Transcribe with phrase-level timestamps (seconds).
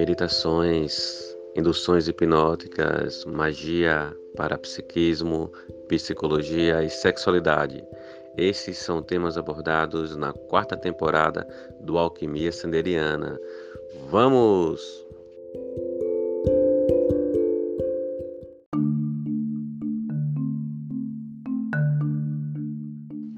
[0.00, 5.52] meditações, induções hipnóticas, magia, parapsiquismo,
[5.88, 7.84] psicologia e sexualidade.
[8.34, 11.46] Esses são temas abordados na quarta temporada
[11.82, 13.38] do Alquimia Sanderiana.
[14.10, 14.80] Vamos!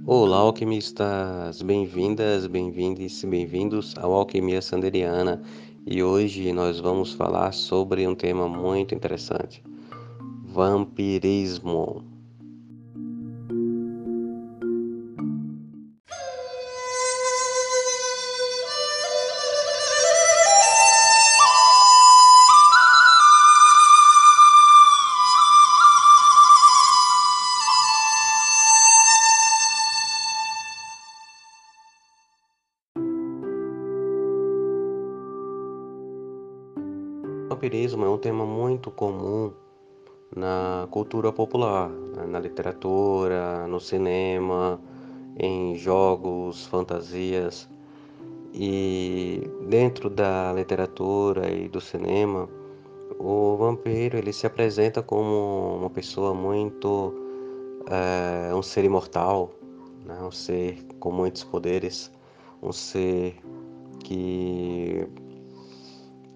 [0.07, 1.61] Olá, alquimistas!
[1.63, 5.43] Bem-vindas, bem-vindos e bem-vindos ao Alquimia Sanderiana
[5.87, 9.63] e hoje nós vamos falar sobre um tema muito interessante:
[10.45, 12.12] vampirismo.
[38.23, 39.53] Tema muito comum
[40.35, 44.81] na cultura popular, né, na literatura, no cinema,
[45.37, 47.69] em jogos, fantasias.
[48.55, 52.49] E dentro da literatura e do cinema,
[53.19, 57.13] o vampiro ele se apresenta como uma pessoa muito
[57.89, 59.53] é, um ser imortal,
[60.07, 60.17] né?
[60.23, 62.13] um ser com muitos poderes,
[62.63, 63.37] um ser
[64.05, 65.09] que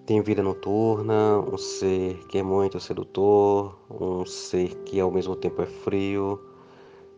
[0.06, 5.60] tem vida noturna, um ser que é muito sedutor, um ser que ao mesmo tempo
[5.60, 6.40] é frio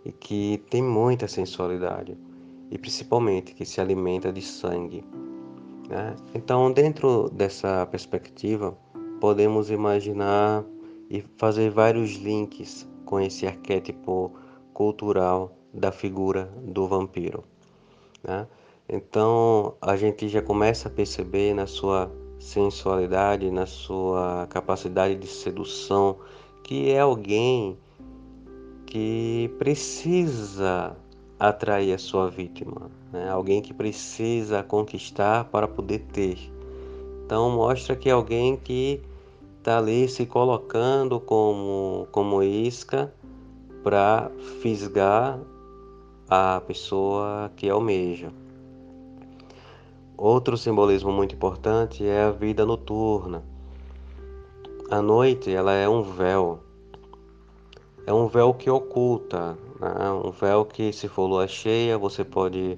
[0.06, 2.16] e que tem muita sensualidade
[2.70, 5.05] e principalmente que se alimenta de sangue.
[5.86, 6.16] Né?
[6.34, 8.77] Então, dentro dessa perspectiva,
[9.20, 10.64] podemos imaginar
[11.11, 14.33] e fazer vários links com esse arquétipo
[14.72, 17.44] cultural da figura do vampiro.
[18.22, 18.47] Né?
[18.89, 26.16] Então, a gente já começa a perceber na sua sensualidade, na sua capacidade de sedução,
[26.62, 27.78] que é alguém
[28.87, 30.97] que precisa
[31.38, 33.28] atrair a sua vítima, né?
[33.28, 36.38] alguém que precisa conquistar para poder ter.
[37.25, 39.00] Então mostra que é alguém que
[39.59, 43.12] está ali se colocando como, como isca
[43.84, 45.38] para fisgar
[46.28, 48.32] a pessoa que almeja.
[50.20, 53.44] Outro simbolismo muito importante é a vida noturna.
[54.90, 56.58] A noite ela é um véu,
[58.04, 60.10] é um véu que oculta, né?
[60.10, 62.76] um véu que se for lua cheia você pode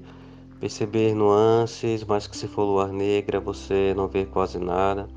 [0.60, 5.08] perceber nuances, mas que se for lua negra você não vê quase nada.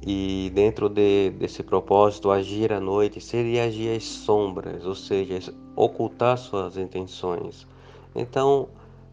[0.00, 6.38] E dentro de, desse propósito, agir à noite seria agir às sombras, ou seja, ocultar
[6.38, 7.66] suas intenções.
[8.14, 8.70] Então,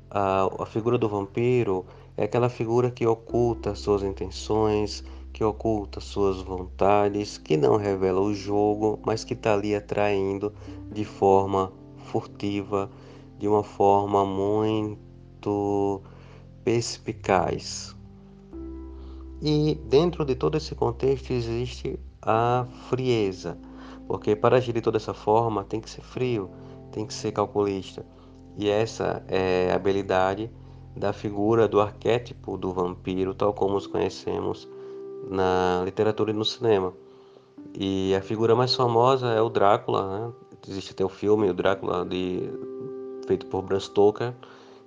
[0.10, 1.86] a, a figura do vampiro
[2.18, 5.04] é aquela figura que oculta suas intenções,
[5.34, 10.54] que oculta suas vontades, que não revela o jogo, mas que está ali atraindo
[10.92, 12.90] de forma furtiva,
[13.38, 16.02] de uma forma muito
[16.64, 17.94] perspicaz.
[19.42, 23.58] E dentro de todo esse contexto existe a frieza,
[24.08, 26.50] porque para agir de toda essa forma tem que ser frio,
[26.94, 28.06] tem que ser calculista.
[28.58, 30.50] E essa é habilidade
[30.96, 34.68] da figura do arquétipo do vampiro, tal como os conhecemos
[35.30, 36.94] na literatura e no cinema.
[37.74, 40.34] E a figura mais famosa é o Drácula, né?
[40.68, 42.50] existe até o filme, o Drácula, de,
[43.28, 44.34] feito por Bram Stoker,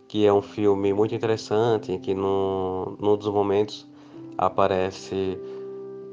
[0.07, 3.87] que é um filme muito interessante, em que no, num dos momentos
[4.37, 5.39] aparece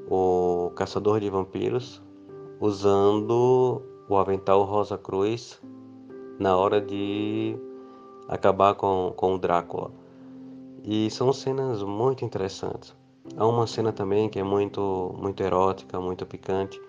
[0.09, 2.01] o caçador de vampiros
[2.59, 5.59] usando o avental Rosa Cruz
[6.39, 7.57] na hora de
[8.27, 9.91] acabar com, com o Drácula.
[10.83, 12.95] E são cenas muito interessantes.
[13.35, 16.79] Há uma cena também que é muito, muito erótica, muito picante,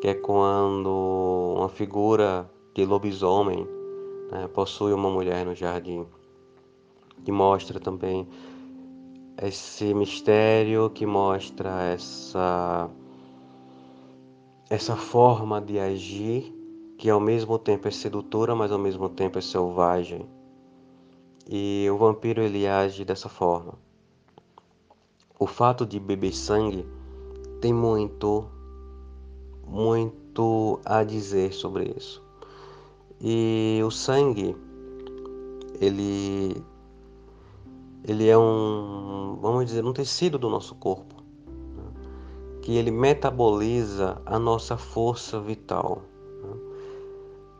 [0.00, 3.66] que é quando uma figura de lobisomem
[4.30, 6.06] né, possui uma mulher no jardim.
[7.24, 8.26] Que mostra também
[9.42, 12.88] esse mistério, que mostra essa,
[14.70, 16.54] essa forma de agir
[16.98, 20.26] que ao mesmo tempo é sedutora, mas ao mesmo tempo é selvagem.
[21.48, 23.74] E o vampiro ele age dessa forma.
[25.38, 26.84] O fato de beber sangue
[27.60, 28.48] tem muito,
[29.64, 32.20] muito a dizer sobre isso.
[33.20, 34.56] E o sangue,
[35.80, 36.64] ele,
[38.02, 41.84] ele é um, vamos dizer, um tecido do nosso corpo, né?
[42.60, 46.02] que ele metaboliza a nossa força vital.
[46.42, 46.54] Né?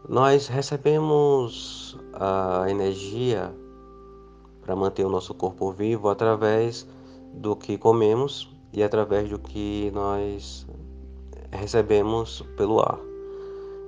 [0.09, 3.55] Nós recebemos a energia
[4.67, 6.85] para manter o nosso corpo vivo através
[7.33, 10.67] do que comemos e através do que nós
[11.53, 12.99] recebemos pelo ar.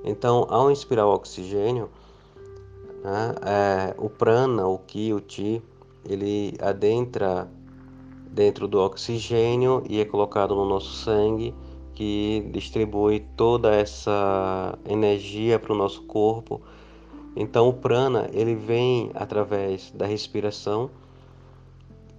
[0.05, 1.91] Então, ao inspirar o oxigênio,
[3.03, 5.61] né, é, o prana, o ki, o ti,
[6.09, 7.51] ele adentra
[8.31, 11.53] dentro do oxigênio e é colocado no nosso sangue,
[11.93, 16.63] que distribui toda essa energia para o nosso corpo.
[17.41, 20.91] Então, o prana ele vem através da respiração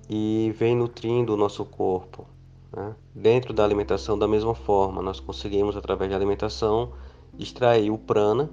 [0.10, 2.26] e vem nutrindo o nosso corpo.
[2.72, 2.96] Né?
[3.14, 6.94] Dentro da alimentação, da mesma forma, nós conseguimos, através da alimentação,
[7.38, 8.50] extrair o prana,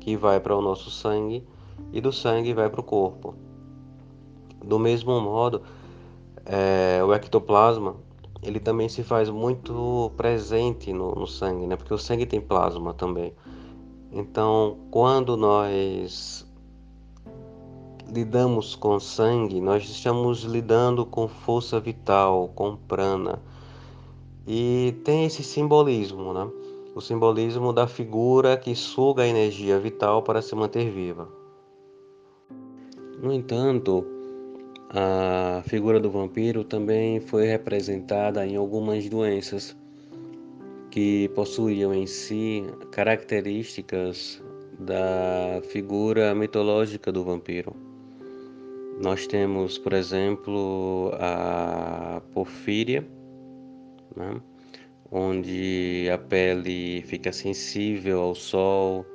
[0.00, 1.46] que vai para o nosso sangue,
[1.92, 3.34] e do sangue vai para o corpo.
[4.64, 5.60] Do mesmo modo,
[6.46, 7.96] é, o ectoplasma
[8.42, 11.76] ele também se faz muito presente no, no sangue, né?
[11.76, 13.34] porque o sangue tem plasma também.
[14.12, 16.46] Então, quando nós
[18.10, 23.38] lidamos com sangue, nós estamos lidando com força vital, com prana.
[24.46, 26.50] E tem esse simbolismo, né?
[26.94, 31.28] O simbolismo da figura que suga a energia vital para se manter viva.
[33.22, 34.06] No entanto,
[34.88, 39.76] a figura do vampiro também foi representada em algumas doenças
[40.90, 44.42] que possuíam em si características
[44.78, 47.74] da figura mitológica do vampiro.
[49.02, 53.06] Nós temos, por exemplo, a porfíria,
[54.16, 54.40] né?
[55.10, 59.06] onde a pele fica sensível ao sol,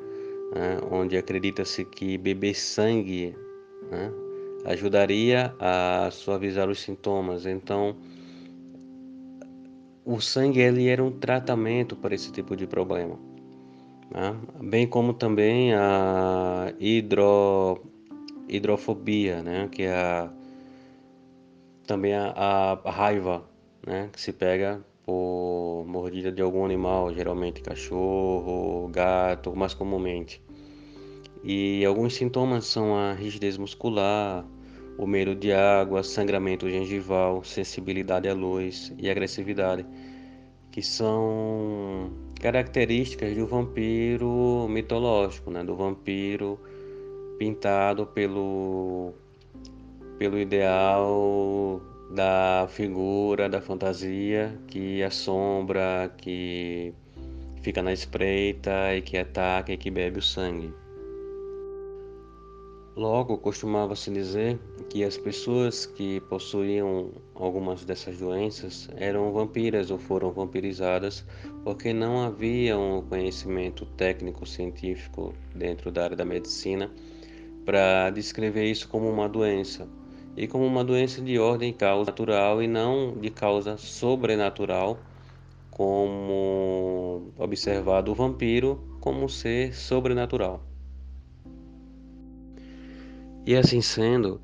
[0.55, 0.79] né?
[0.89, 3.35] onde acredita-se que beber sangue
[3.91, 4.11] né?
[4.65, 7.45] ajudaria a suavizar os sintomas.
[7.45, 7.95] Então,
[10.05, 13.17] o sangue ele era um tratamento para esse tipo de problema,
[14.11, 14.35] né?
[14.61, 17.81] bem como também a hidro
[18.47, 19.67] hidrofobia, né?
[19.71, 20.29] Que é a,
[21.87, 22.33] também a,
[22.83, 23.43] a, raiva,
[23.85, 24.09] né?
[24.11, 30.41] Que se pega por mordida de algum animal, geralmente cachorro, gato, mais comumente.
[31.43, 34.45] E alguns sintomas são a rigidez muscular,
[34.97, 39.85] o medo de água, sangramento gengival, sensibilidade à luz e agressividade,
[40.71, 45.63] que são características do vampiro mitológico, né?
[45.63, 46.59] do vampiro
[47.37, 49.13] pintado pelo,
[50.17, 51.81] pelo ideal
[52.13, 56.93] da figura, da fantasia que assombra, que
[57.61, 60.73] fica na espreita e que ataca e que bebe o sangue.
[62.95, 70.31] Logo, costumava-se dizer que as pessoas que possuíam algumas dessas doenças eram vampiras ou foram
[70.31, 71.25] vampirizadas
[71.63, 76.91] porque não havia um conhecimento técnico-científico dentro da área da medicina
[77.65, 79.87] para descrever isso como uma doença
[80.37, 84.99] e como uma doença de ordem causa natural e não de causa sobrenatural,
[85.71, 90.72] como observado o vampiro como ser sobrenatural.
[93.45, 94.39] E assim sendo,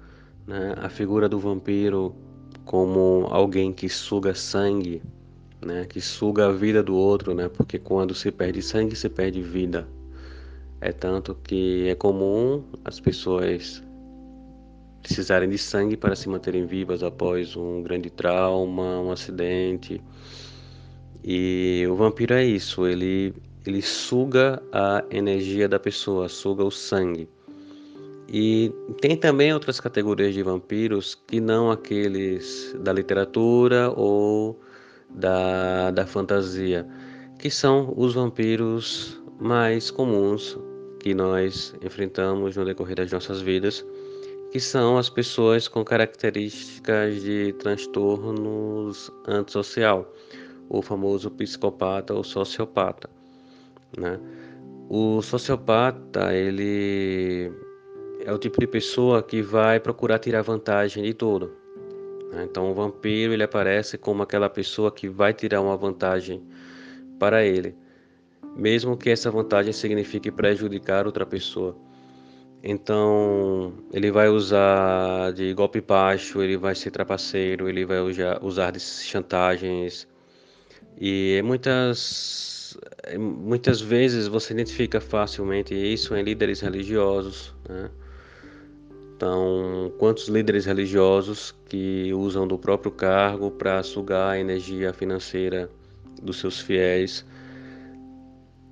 [0.45, 2.13] né, a figura do vampiro
[2.65, 5.01] como alguém que suga sangue,
[5.61, 9.41] né, que suga a vida do outro, né, porque quando se perde sangue se perde
[9.41, 9.87] vida.
[10.81, 13.83] É tanto que é comum as pessoas
[15.01, 20.01] precisarem de sangue para se manterem vivas após um grande trauma, um acidente.
[21.23, 23.33] E o vampiro é isso, ele,
[23.65, 27.27] ele suga a energia da pessoa, suga o sangue.
[28.31, 28.71] E
[29.01, 34.59] tem também outras categorias de vampiros que não aqueles da literatura ou
[35.09, 36.87] da, da fantasia,
[37.39, 40.55] que são os vampiros mais comuns
[40.99, 43.83] que nós enfrentamos no decorrer das nossas vidas,
[44.51, 50.13] que são as pessoas com características de transtornos antissocial,
[50.69, 53.09] o famoso psicopata ou sociopata,
[53.97, 54.19] né?
[54.87, 57.51] O sociopata, ele
[58.29, 61.51] é o tipo de pessoa que vai procurar tirar vantagem de tudo.
[62.31, 62.45] Né?
[62.49, 66.41] Então, o vampiro ele aparece como aquela pessoa que vai tirar uma vantagem
[67.19, 67.75] para ele
[68.55, 71.75] mesmo que essa vantagem signifique prejudicar outra pessoa.
[72.61, 77.99] Então, ele vai usar de golpe baixo, ele vai ser trapaceiro, ele vai
[78.41, 80.07] usar de chantagens.
[80.99, 82.77] E muitas,
[83.17, 87.55] muitas vezes você identifica facilmente isso em líderes religiosos.
[87.67, 87.89] Né?
[89.19, 95.69] Então, quantos líderes religiosos que usam do próprio cargo para sugar a energia financeira
[96.23, 97.25] dos seus fiéis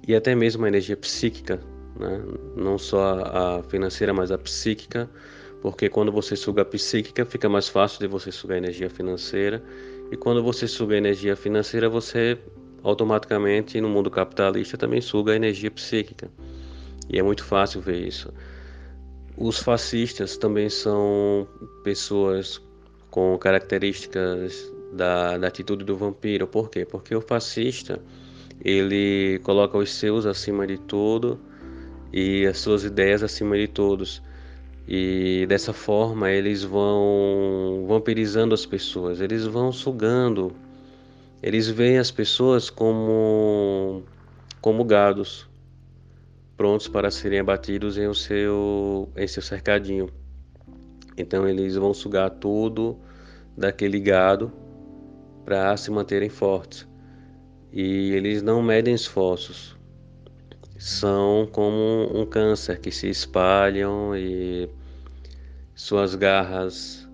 [0.07, 1.59] e até mesmo a energia psíquica,
[1.99, 2.23] né?
[2.55, 5.09] não só a financeira, mas a psíquica,
[5.61, 9.61] porque quando você suga a psíquica, fica mais fácil de você sugar a energia financeira
[10.09, 12.39] E quando você suga a energia financeira, você
[12.83, 16.31] automaticamente no mundo capitalista também suga a energia psíquica.
[17.09, 18.31] E é muito fácil ver isso.
[19.39, 21.47] Os fascistas também são
[21.83, 22.59] pessoas
[23.11, 26.47] com características da, da atitude do vampiro.
[26.47, 26.83] Por quê?
[26.83, 28.01] Porque o fascista
[28.65, 31.39] ele coloca os seus acima de tudo
[32.11, 34.23] e as suas ideias acima de todos.
[34.87, 40.51] E dessa forma eles vão vampirizando as pessoas, eles vão sugando,
[41.43, 44.01] eles veem as pessoas como,
[44.61, 45.46] como gados,
[46.57, 50.09] prontos para serem abatidos em, seu, em seu cercadinho.
[51.15, 52.97] Então eles vão sugar tudo
[53.55, 54.51] daquele gado
[55.45, 56.87] para se manterem fortes.
[57.71, 59.77] E eles não medem esforços,
[60.77, 64.69] são como um câncer que se espalham e
[65.75, 67.07] suas garras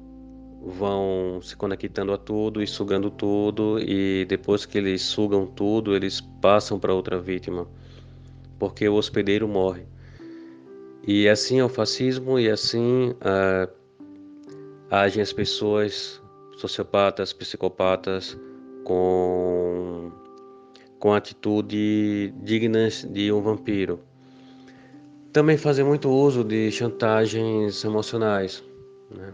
[0.66, 6.22] vão se conectando a tudo e sugando tudo e depois que eles sugam tudo eles
[6.22, 7.68] passam para outra vítima
[8.60, 9.86] porque o hospedeiro morre
[11.06, 13.70] e assim é o fascismo e assim uh,
[14.90, 16.22] agem as pessoas
[16.58, 18.38] sociopatas psicopatas
[18.86, 20.12] com
[20.98, 24.00] com atitude dignas de um vampiro.
[25.34, 28.64] Também fazem muito uso de chantagens emocionais.
[29.12, 29.34] Né?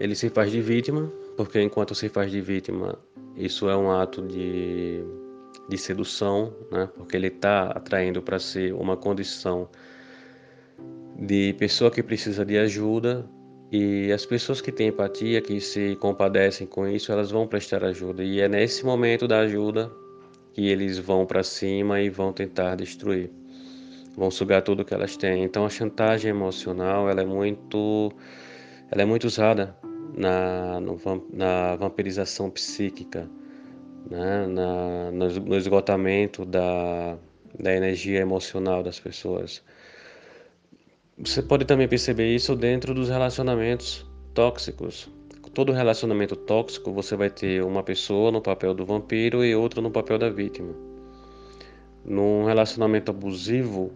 [0.00, 2.98] Ele se faz de vítima, porque enquanto se faz de vítima,
[3.36, 5.04] isso é um ato de,
[5.68, 6.88] de sedução, né?
[6.96, 9.68] porque ele está atraindo para si uma condição
[11.18, 13.24] de pessoa que precisa de ajuda
[13.70, 18.22] e as pessoas que têm empatia, que se compadecem com isso, elas vão prestar ajuda.
[18.22, 19.90] E é nesse momento da ajuda
[20.52, 23.30] que eles vão para cima e vão tentar destruir.
[24.16, 25.42] Vão sugar tudo que elas têm.
[25.42, 28.12] Então a chantagem emocional ela é muito,
[28.90, 29.76] ela é muito usada
[30.16, 30.96] na, no,
[31.32, 33.28] na vampirização psíquica,
[34.10, 34.46] né?
[34.46, 37.16] na, no, esgotamento da,
[37.58, 39.62] da energia emocional das pessoas.
[41.18, 45.08] Você pode também perceber isso dentro dos relacionamentos tóxicos
[45.54, 49.90] todo relacionamento tóxico você vai ter uma pessoa no papel do vampiro e outra no
[49.90, 50.74] papel da vítima.
[52.04, 53.92] Num relacionamento abusivo,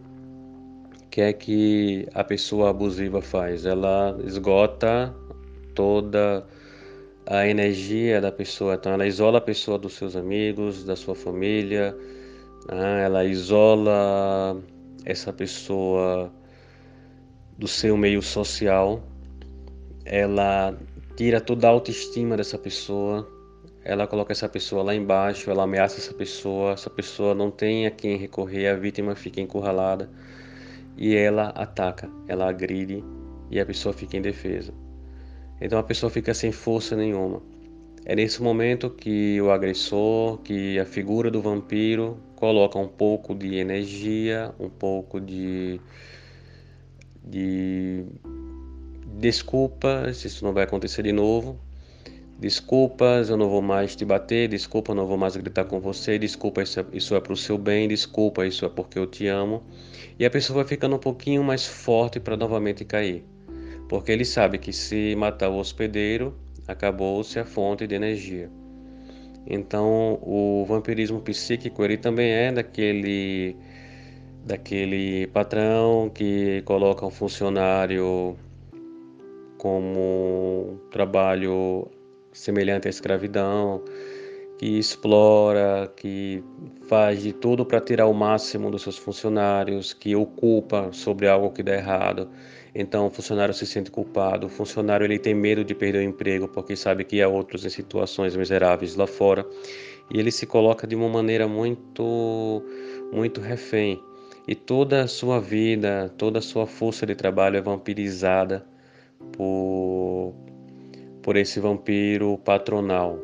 [1.04, 3.66] o que é que a pessoa abusiva faz?
[3.66, 5.12] Ela esgota
[5.74, 6.46] toda
[7.30, 11.94] a energia da pessoa, então ela isola a pessoa dos seus amigos, da sua família,
[12.66, 13.04] né?
[13.04, 14.58] ela isola
[15.04, 16.32] essa pessoa
[17.58, 19.02] do seu meio social,
[20.06, 20.74] ela
[21.16, 23.28] tira toda a autoestima dessa pessoa,
[23.84, 27.90] ela coloca essa pessoa lá embaixo, ela ameaça essa pessoa, essa pessoa não tem a
[27.90, 30.08] quem recorrer, a vítima fica encurralada.
[30.96, 33.04] E ela ataca, ela agride
[33.50, 34.72] e a pessoa fica em defesa.
[35.60, 37.42] Então a pessoa fica sem força nenhuma.
[38.04, 43.56] É nesse momento que o agressor, que a figura do vampiro coloca um pouco de
[43.56, 45.80] energia, um pouco de,
[47.22, 48.04] de
[49.18, 51.58] desculpas, isso não vai acontecer de novo.
[52.38, 54.48] Desculpas, eu não vou mais te bater.
[54.48, 56.18] Desculpa, eu não vou mais gritar com você.
[56.18, 57.88] Desculpa, isso é, isso é para o seu bem.
[57.88, 59.64] Desculpa, isso é porque eu te amo.
[60.16, 63.24] E a pessoa vai ficando um pouquinho mais forte para novamente cair.
[63.88, 66.34] Porque ele sabe que se matar o hospedeiro,
[66.66, 68.50] acabou-se a fonte de energia.
[69.46, 73.56] Então, o vampirismo psíquico, ele também é daquele
[74.44, 78.36] daquele patrão que coloca um funcionário
[79.58, 81.88] como trabalho
[82.32, 83.82] semelhante à escravidão,
[84.58, 86.42] que explora, que
[86.88, 91.62] faz de tudo para tirar o máximo dos seus funcionários, que ocupa sobre algo que
[91.62, 92.28] dá errado.
[92.74, 96.48] Então o funcionário se sente culpado, o funcionário ele tem medo de perder o emprego
[96.48, 99.46] porque sabe que há outros em situações miseráveis lá fora.
[100.10, 102.62] E ele se coloca de uma maneira muito
[103.12, 104.02] muito refém.
[104.46, 108.64] E toda a sua vida, toda a sua força de trabalho é vampirizada
[109.32, 110.34] por,
[111.22, 113.18] por esse vampiro patronal.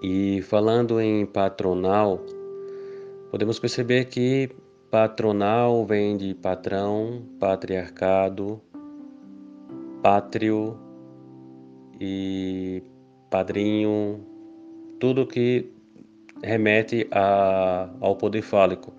[0.00, 2.20] E falando em patronal,
[3.30, 4.50] podemos perceber que
[4.94, 8.62] patronal vem de patrão, patriarcado,
[10.00, 10.78] pátrio
[12.00, 12.80] e
[13.28, 14.24] padrinho,
[15.00, 15.68] tudo que
[16.44, 18.94] remete a, ao poder fálico.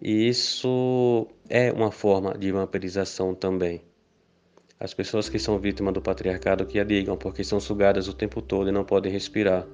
[0.00, 3.82] E isso é uma forma de vampirização também.
[4.78, 8.40] As pessoas que são vítimas do patriarcado que a digam, porque são sugadas o tempo
[8.40, 9.66] todo e não podem respirar.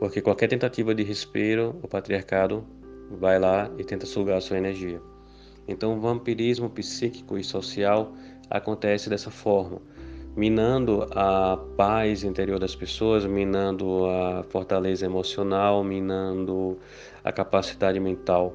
[0.00, 2.66] Porque qualquer tentativa de respiro, o patriarcado
[3.10, 5.00] vai lá e tenta sugar a sua energia.
[5.66, 8.12] Então, o vampirismo psíquico e social
[8.50, 9.80] acontece dessa forma.
[10.36, 16.76] minando a paz interior das pessoas, minando a fortaleza emocional, minando
[17.22, 18.52] a capacidade mental.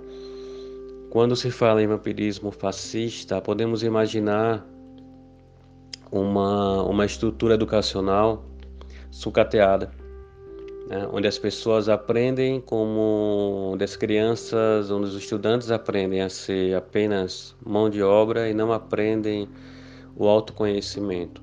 [1.09, 4.65] Quando se fala em vampirismo fascista, podemos imaginar
[6.11, 8.43] uma, uma estrutura educacional
[9.09, 9.89] sucateada,
[10.89, 11.07] né?
[11.13, 17.55] onde as pessoas aprendem como, onde as crianças, onde os estudantes aprendem a ser apenas
[17.63, 19.47] mão de obra e não aprendem
[20.15, 21.41] o autoconhecimento,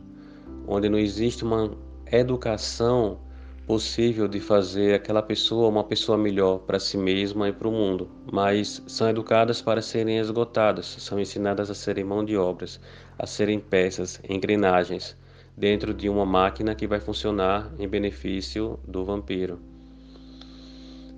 [0.67, 1.71] onde não existe uma
[2.11, 3.21] educação
[3.67, 8.09] possível de fazer aquela pessoa uma pessoa melhor para si mesma e para o mundo,
[8.31, 12.81] mas são educadas para serem esgotadas, são ensinadas a serem mão de obras,
[13.19, 15.17] a serem peças, engrenagens
[15.57, 19.59] dentro de uma máquina que vai funcionar em benefício do vampiro.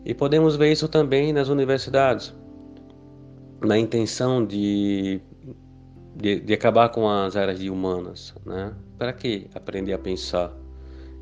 [0.04, 2.34] E podemos ver isso também nas universidades,
[3.60, 5.20] na intenção de,
[6.14, 8.34] de, de acabar com as áreas humanas.
[8.46, 8.72] Né?
[8.96, 10.52] Para que aprender a pensar?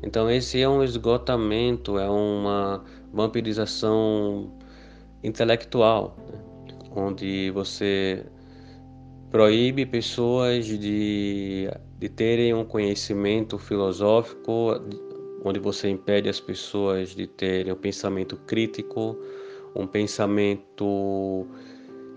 [0.03, 4.53] Então, esse é um esgotamento, é uma vampirização
[5.23, 6.39] intelectual, né?
[6.95, 8.23] onde você
[9.31, 14.79] proíbe pessoas de, de terem um conhecimento filosófico,
[15.43, 19.17] onde você impede as pessoas de terem um pensamento crítico,
[19.75, 21.47] um pensamento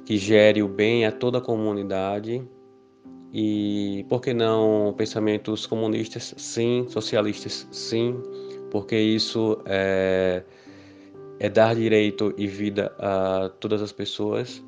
[0.04, 2.46] que gere o bem a toda a comunidade.
[3.32, 6.34] E por que não pensamentos comunistas?
[6.36, 7.66] Sim, socialistas?
[7.70, 8.20] Sim,
[8.70, 10.42] porque isso é,
[11.38, 14.62] é dar direito e vida a todas as pessoas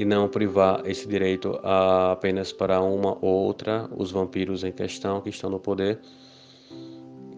[0.00, 5.28] e não privar esse direito apenas para uma ou outra, os vampiros em questão que
[5.28, 6.00] estão no poder.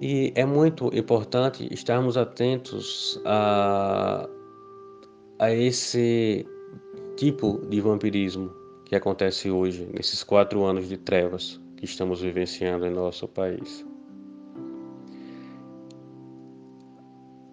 [0.00, 4.28] E é muito importante estarmos atentos a,
[5.40, 6.46] a esse
[7.16, 8.52] tipo de vampirismo
[8.84, 13.84] que acontece hoje, nesses quatro anos de trevas que estamos vivenciando em nosso país.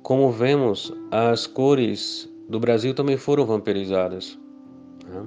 [0.04, 4.38] Como vemos, as cores do Brasil também foram vampirizadas.
[5.10, 5.26] Né?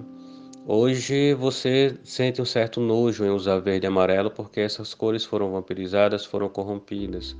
[0.66, 5.50] Hoje você sente um certo nojo em usar verde e amarelo porque essas cores foram
[5.50, 7.36] vampirizadas, foram corrompidas.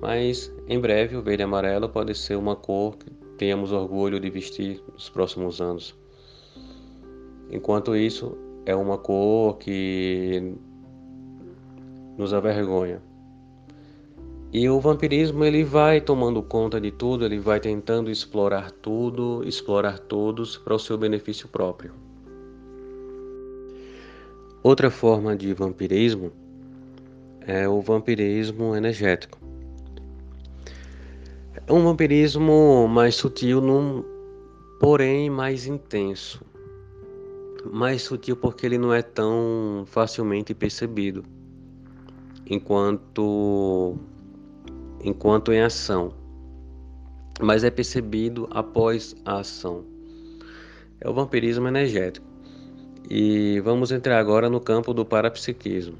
[0.00, 4.30] Mas em breve o verde e amarelo pode ser uma cor que tenhamos orgulho de
[4.30, 5.94] vestir nos próximos anos.
[7.50, 10.54] Enquanto isso, é uma cor que
[12.16, 13.02] nos avergonha.
[14.58, 19.98] E o vampirismo ele vai tomando conta de tudo, ele vai tentando explorar tudo, explorar
[19.98, 21.92] todos para o seu benefício próprio.
[24.62, 26.32] Outra forma de vampirismo
[27.42, 29.38] é o vampirismo energético.
[31.66, 34.02] É um vampirismo mais sutil, num,
[34.80, 36.40] porém mais intenso.
[37.70, 41.22] Mais sutil porque ele não é tão facilmente percebido,
[42.48, 43.98] enquanto
[45.06, 46.12] enquanto em ação,
[47.40, 49.84] mas é percebido após a ação.
[51.00, 52.26] É o vampirismo energético.
[53.08, 55.94] E vamos entrar agora no campo do parapsiquismo,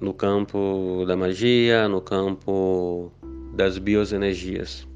[0.00, 3.12] no campo da magia, no campo
[3.52, 4.88] das bioenergias.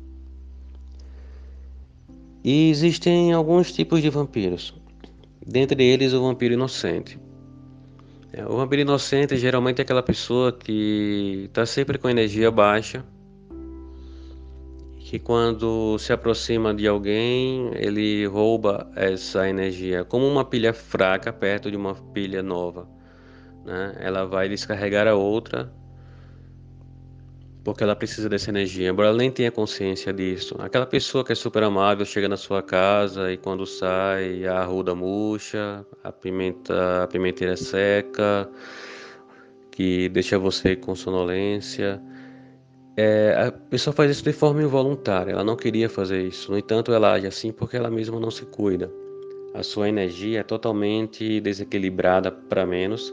[2.43, 4.75] E existem alguns tipos de vampiros,
[5.47, 7.19] dentre eles o vampiro inocente.
[8.33, 13.05] É, o vampiro inocente geralmente é aquela pessoa que está sempre com energia baixa
[15.15, 21.71] que quando se aproxima de alguém, ele rouba essa energia, como uma pilha fraca perto
[21.71, 22.89] de uma pilha nova.
[23.65, 23.95] Né?
[24.01, 25.73] Ela vai descarregar a outra
[27.63, 30.57] porque ela precisa dessa energia, embora ela nem tenha consciência disso.
[30.59, 34.97] Aquela pessoa que é super amável chega na sua casa e quando sai a arruda
[34.97, 38.51] murcha, a pimenta, a pimenteira seca,
[39.71, 42.03] que deixa você com sonolência.
[42.97, 46.53] É, a pessoa faz isso de forma involuntária, ela não queria fazer isso.
[46.53, 48.91] No entanto, ela age assim porque ela mesma não se cuida.
[49.53, 53.13] A sua energia é totalmente desequilibrada para menos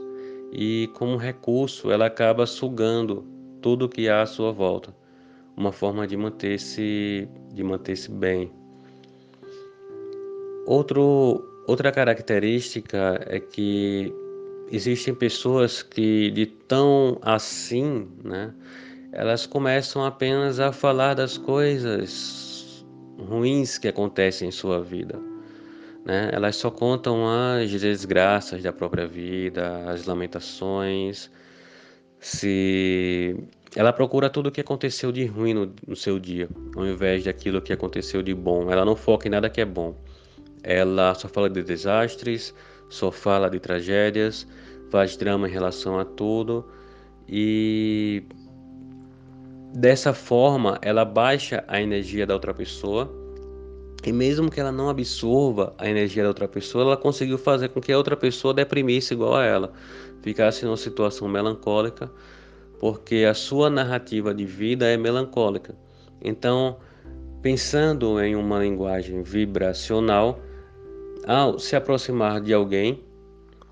[0.52, 3.26] e, como recurso, ela acaba sugando
[3.62, 4.96] tudo que há à sua volta.
[5.56, 8.52] Uma forma de manter-se de manter-se bem.
[10.66, 14.14] Outro, outra característica é que
[14.72, 18.54] existem pessoas que de tão assim, né?
[19.12, 22.86] Elas começam apenas a falar das coisas
[23.18, 25.20] ruins que acontecem em sua vida.
[26.06, 26.30] Né?
[26.32, 31.30] Elas só contam as desgraças da própria vida, as lamentações.
[32.20, 33.36] Se
[33.76, 37.62] ela procura tudo o que aconteceu de ruim no, no seu dia, ao invés daquilo
[37.62, 38.72] que aconteceu de bom.
[38.72, 39.96] Ela não foca em nada que é bom.
[40.64, 42.54] Ela só fala de desastres,
[42.90, 44.48] só fala de tragédias,
[44.90, 46.66] faz drama em relação a tudo
[47.28, 48.24] e
[49.74, 53.10] dessa forma ela baixa a energia da outra pessoa.
[54.04, 57.80] E mesmo que ela não absorva a energia da outra pessoa, ela conseguiu fazer com
[57.80, 59.72] que a outra pessoa deprimisse igual a ela,
[60.24, 62.12] ficasse numa situação melancólica,
[62.80, 65.76] porque a sua narrativa de vida é melancólica.
[66.20, 66.78] Então,
[67.44, 70.40] pensando em uma linguagem vibracional,
[71.28, 73.04] ao se aproximar de alguém,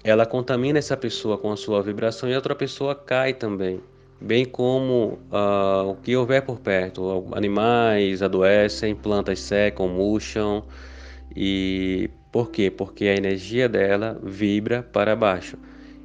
[0.03, 3.81] ela contamina essa pessoa com a sua vibração e a outra pessoa cai também
[4.21, 7.27] bem como uh, o que houver por perto.
[7.33, 10.63] Animais adoecem, plantas secam, murcham.
[11.35, 12.69] E por quê?
[12.69, 15.57] Porque a energia dela vibra para baixo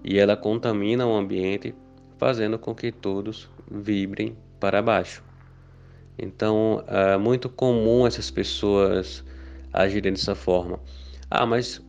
[0.04, 1.74] e ela contamina o ambiente,
[2.18, 5.24] fazendo com que todos vibrem para baixo.
[6.18, 9.24] Então, é muito comum essas pessoas
[9.72, 10.78] agirem dessa forma.
[11.30, 11.83] Ah, mas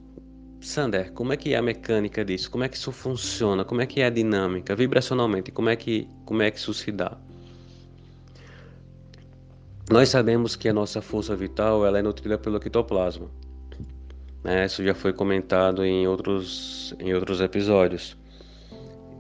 [0.66, 2.50] Sander, como é que é a mecânica disso?
[2.50, 3.64] Como é que isso funciona?
[3.64, 5.52] Como é que é a dinâmica vibracionalmente?
[5.52, 7.16] Como é que como é que isso se dá?
[9.92, 13.30] Nós sabemos que a nossa força vital ela é nutrida pelo ectoplasma.
[14.44, 14.66] Né?
[14.66, 18.18] Isso já foi comentado em outros em outros episódios.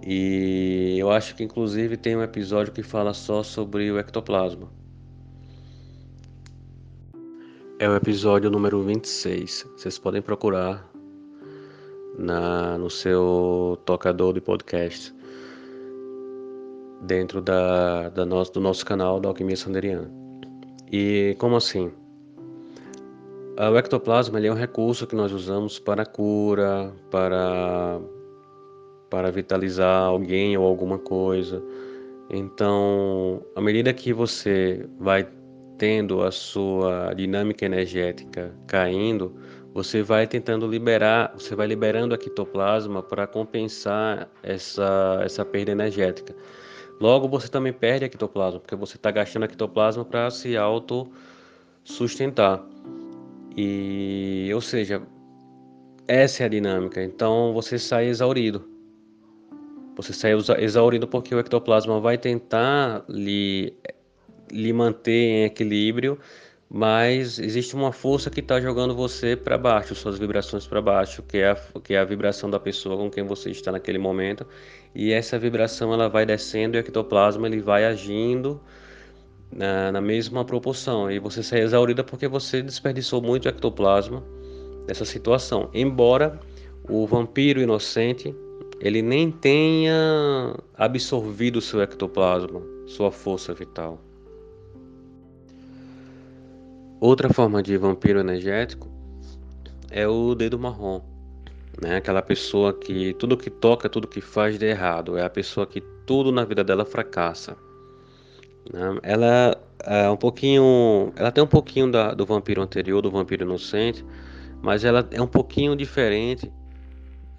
[0.04, 4.68] E eu acho que inclusive tem um episódio que fala só sobre o ectoplasma.
[7.78, 9.68] É o episódio número 26.
[9.78, 10.95] Vocês podem procurar
[12.18, 15.14] na, no seu tocador de podcast
[17.02, 20.12] dentro da, da nosso, do nosso canal da Alquimia Sanderiana.
[20.92, 21.92] E como assim?
[23.58, 28.02] O ectoplasma é um recurso que nós usamos para cura, para,
[29.10, 31.64] para vitalizar alguém ou alguma coisa.
[32.30, 35.28] Então, à medida que você vai
[35.78, 39.34] tendo a sua dinâmica energética caindo,
[39.76, 46.34] você vai tentando liberar, você vai liberando a quitoplasma para compensar essa, essa perda energética.
[46.98, 51.12] Logo, você também perde a quitoplasma, porque você está gastando a quitoplasma para se auto
[51.84, 52.66] sustentar.
[53.58, 55.02] E, ou seja,
[56.08, 57.04] essa é a dinâmica.
[57.04, 58.66] Então, você sai exaurido.
[59.98, 63.74] Você sai exaurido porque o ectoplasma vai tentar lhe,
[64.50, 66.18] lhe manter em equilíbrio
[66.70, 71.38] mas existe uma força que está jogando você para baixo, suas vibrações para baixo, que
[71.38, 74.46] é, a, que é a vibração da pessoa com quem você está naquele momento,
[74.94, 78.60] e essa vibração ela vai descendo e o ectoplasma ele vai agindo
[79.52, 84.24] na, na mesma proporção, e você sai exaurida porque você desperdiçou muito ectoplasma
[84.88, 86.40] nessa situação, embora
[86.90, 88.36] o vampiro inocente
[88.80, 94.00] ele nem tenha absorvido seu ectoplasma, sua força vital.
[97.00, 98.90] Outra forma de vampiro energético
[99.92, 101.02] é o dedo marrom,
[101.82, 101.98] né?
[101.98, 105.82] Aquela pessoa que tudo que toca, tudo que faz de errado, é a pessoa que
[106.06, 107.58] tudo na vida dela fracassa.
[108.72, 109.00] Né?
[109.04, 114.06] Ela é um pouquinho, ela tem um pouquinho da, do vampiro anterior, do vampiro inocente,
[114.62, 116.52] mas ela é um pouquinho diferente.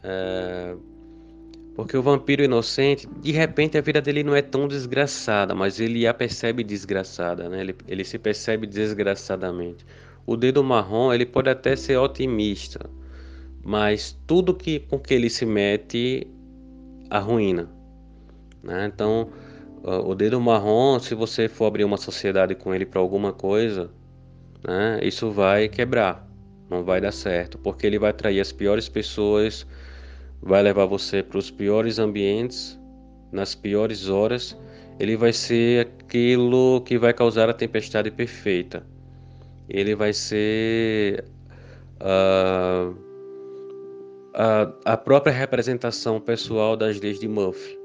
[0.03, 0.77] É,
[1.77, 6.07] porque o vampiro inocente, de repente a vida dele não é tão desgraçada, mas ele
[6.07, 7.61] a percebe desgraçada, né?
[7.61, 9.85] Ele, ele se percebe desgraçadamente.
[10.25, 12.89] O dedo marrom, ele pode até ser otimista,
[13.63, 16.27] mas tudo que com que ele se mete
[17.11, 17.71] arruína,
[18.63, 18.91] né?
[18.93, 19.31] Então,
[19.83, 23.91] o dedo marrom, se você for abrir uma sociedade com ele para alguma coisa,
[24.67, 24.99] né?
[25.03, 26.27] Isso vai quebrar,
[26.71, 29.67] não vai dar certo, porque ele vai atrair as piores pessoas
[30.47, 32.79] vai levar você para os piores ambientes,
[33.33, 34.57] nas piores horas.
[34.99, 38.87] Ele vai ser aquilo que vai causar a tempestade perfeita.
[39.69, 41.25] Ele vai ser
[42.01, 42.93] a,
[44.35, 47.77] a, a própria representação pessoal das leis de Murphy.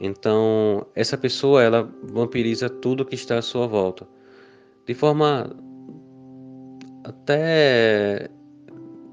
[0.00, 4.06] Então, essa pessoa ela vampiriza tudo que está à sua volta,
[4.86, 5.50] de forma
[7.04, 8.30] até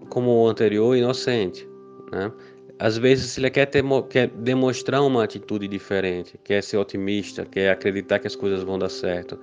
[0.10, 1.68] como o anterior inocente.
[2.12, 2.32] Né?
[2.80, 8.20] Às vezes ele quer, ter, quer demonstrar uma atitude diferente, quer ser otimista, quer acreditar
[8.20, 9.40] que as coisas vão dar certo,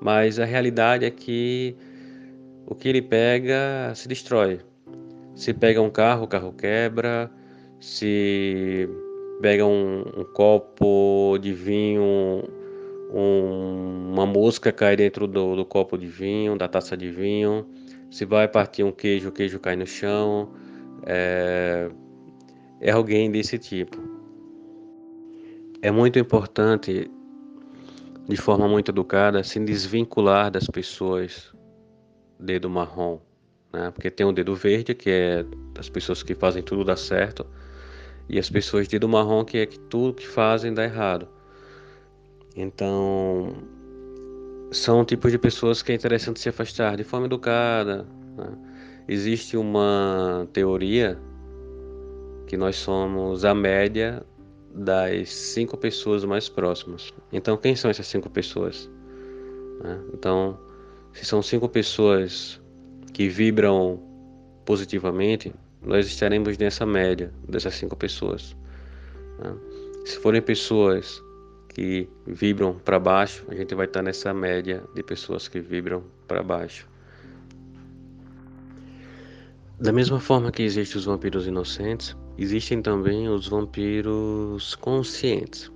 [0.00, 1.76] mas a realidade é que
[2.66, 4.60] o que ele pega se destrói.
[5.34, 7.30] Se pega um carro, o carro quebra.
[7.80, 8.88] Se
[9.40, 12.44] pega um, um copo de vinho,
[13.12, 17.66] um, uma mosca cai dentro do, do copo de vinho, da taça de vinho.
[18.10, 20.52] Se vai partir um queijo, o queijo cai no chão
[21.04, 21.90] é,
[22.82, 23.96] é alguém desse tipo.
[25.80, 27.08] É muito importante,
[28.28, 31.54] de forma muito educada, se desvincular das pessoas
[32.38, 33.20] dedo marrom,
[33.72, 33.92] né?
[33.92, 37.46] Porque tem o dedo verde, que é das pessoas que fazem tudo dar certo,
[38.28, 41.28] E as pessoas de do marrom que é que tudo que fazem dá errado.
[42.56, 43.54] Então,
[44.70, 48.06] são tipos de pessoas que é interessante se afastar de forma educada.
[48.36, 48.46] Né?
[49.08, 51.18] Existe uma teoria
[52.52, 54.22] que nós somos a média
[54.74, 57.10] das cinco pessoas mais próximas.
[57.32, 58.90] Então, quem são essas cinco pessoas?
[59.82, 59.98] Né?
[60.12, 60.60] Então,
[61.14, 62.60] se são cinco pessoas
[63.14, 63.98] que vibram
[64.66, 68.54] positivamente, nós estaremos nessa média dessas cinco pessoas.
[69.38, 69.56] Né?
[70.04, 71.24] Se forem pessoas
[71.70, 76.42] que vibram para baixo, a gente vai estar nessa média de pessoas que vibram para
[76.42, 76.86] baixo.
[79.80, 85.70] Da mesma forma que existem os vampiros inocentes, existem também os vampiros conscientes,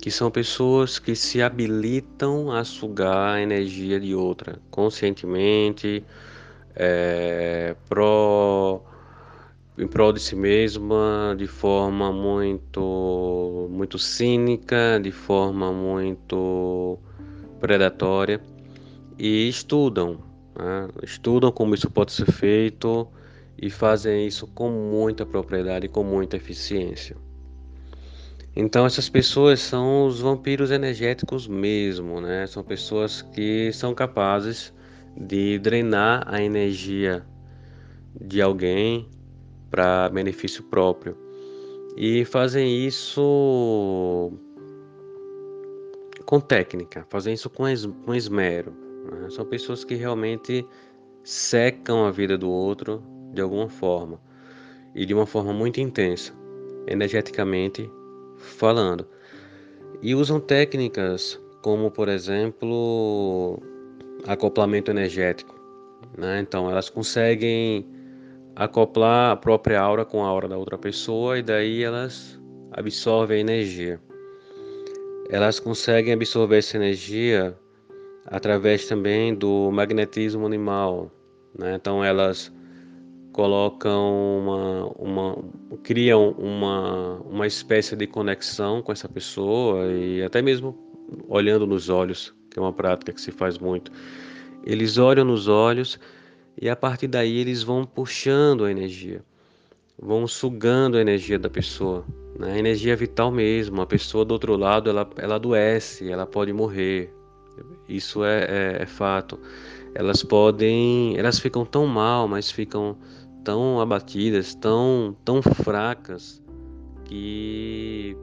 [0.00, 6.04] que são pessoas que se habilitam a sugar a energia de outra conscientemente,
[6.74, 8.80] é, pro,
[9.78, 16.98] em prol de si mesma, de forma muito, muito cínica, de forma muito
[17.60, 18.40] predatória,
[19.18, 20.18] e estudam,
[20.58, 20.88] né?
[21.02, 23.08] estudam como isso pode ser feito
[23.60, 27.16] e fazem isso com muita propriedade e com muita eficiência.
[28.56, 32.46] Então essas pessoas são os vampiros energéticos mesmo, né?
[32.46, 34.72] São pessoas que são capazes
[35.16, 37.24] de drenar a energia
[38.20, 39.08] de alguém
[39.70, 41.16] para benefício próprio.
[41.96, 44.32] E fazem isso
[46.24, 48.72] com técnica, fazem isso com, es com esmero.
[49.10, 49.30] Né?
[49.30, 50.66] São pessoas que realmente
[51.22, 53.02] secam a vida do outro
[53.34, 54.20] de alguma forma
[54.94, 56.32] e de uma forma muito intensa,
[56.86, 57.90] energeticamente
[58.38, 59.06] falando.
[60.00, 63.58] E usam técnicas como, por exemplo,
[64.26, 65.54] acoplamento energético.
[66.16, 66.40] Né?
[66.40, 67.86] Então, elas conseguem
[68.54, 73.40] acoplar a própria aura com a aura da outra pessoa e daí elas absorvem a
[73.40, 74.00] energia.
[75.30, 77.56] Elas conseguem absorver essa energia
[78.26, 81.10] através também do magnetismo animal.
[81.58, 81.74] Né?
[81.74, 82.52] Então, elas
[83.34, 85.44] colocam uma, uma
[85.82, 90.78] criam uma, uma espécie de conexão com essa pessoa e até mesmo
[91.28, 93.90] olhando nos olhos, que é uma prática que se faz muito.
[94.64, 95.98] Eles olham nos olhos
[96.62, 99.20] e a partir daí eles vão puxando a energia,
[100.00, 102.04] vão sugando a energia da pessoa,
[102.38, 102.52] né?
[102.52, 103.82] a energia vital mesmo.
[103.82, 107.12] A pessoa do outro lado ela, ela adoece, ela pode morrer,
[107.88, 109.40] isso é, é, é fato.
[109.92, 112.96] Elas podem, elas ficam tão mal, mas ficam
[113.44, 116.42] tão abatidas, tão, tão fracas
[117.04, 118.16] que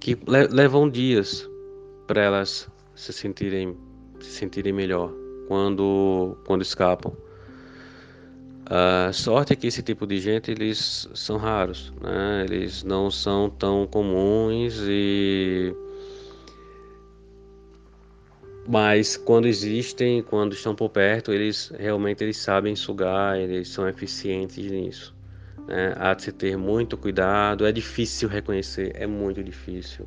[0.00, 1.48] que levam dias
[2.06, 3.76] para elas se sentirem
[4.20, 5.12] se sentirem melhor
[5.48, 7.12] quando quando escapam.
[8.66, 12.46] A sorte é que esse tipo de gente eles são raros, né?
[12.48, 15.74] Eles não são tão comuns e
[18.66, 24.70] mas quando existem, quando estão por perto, eles realmente eles sabem sugar, eles são eficientes
[24.70, 25.14] nisso.
[25.66, 25.94] Né?
[25.96, 30.06] Há de se ter muito cuidado, é difícil reconhecer, é muito difícil.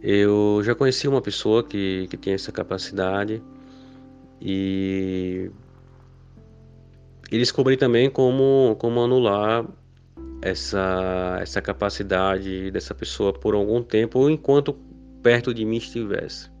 [0.00, 3.42] Eu já conheci uma pessoa que, que tem essa capacidade
[4.40, 5.50] e,
[7.30, 9.64] e descobri também como, como anular
[10.40, 14.76] essa, essa capacidade dessa pessoa por algum tempo, enquanto
[15.22, 16.51] perto de mim estivesse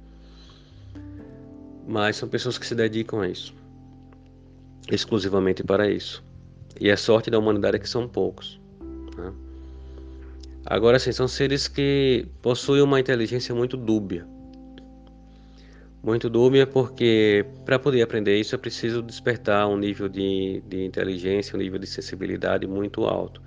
[1.86, 3.54] mas são pessoas que se dedicam a isso,
[4.90, 6.24] exclusivamente para isso.
[6.80, 8.60] E a sorte da humanidade é que são poucos.
[9.16, 9.32] Né?
[10.64, 14.26] Agora sim, são seres que possuem uma inteligência muito dúbia.
[16.02, 21.54] Muito dúbia porque para poder aprender isso é preciso despertar um nível de, de inteligência,
[21.54, 23.40] um nível de sensibilidade muito alto.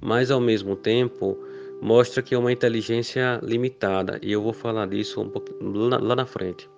[0.00, 1.36] Mas ao mesmo tempo
[1.82, 6.14] mostra que é uma inteligência limitada e eu vou falar disso um pouco lá, lá
[6.14, 6.68] na frente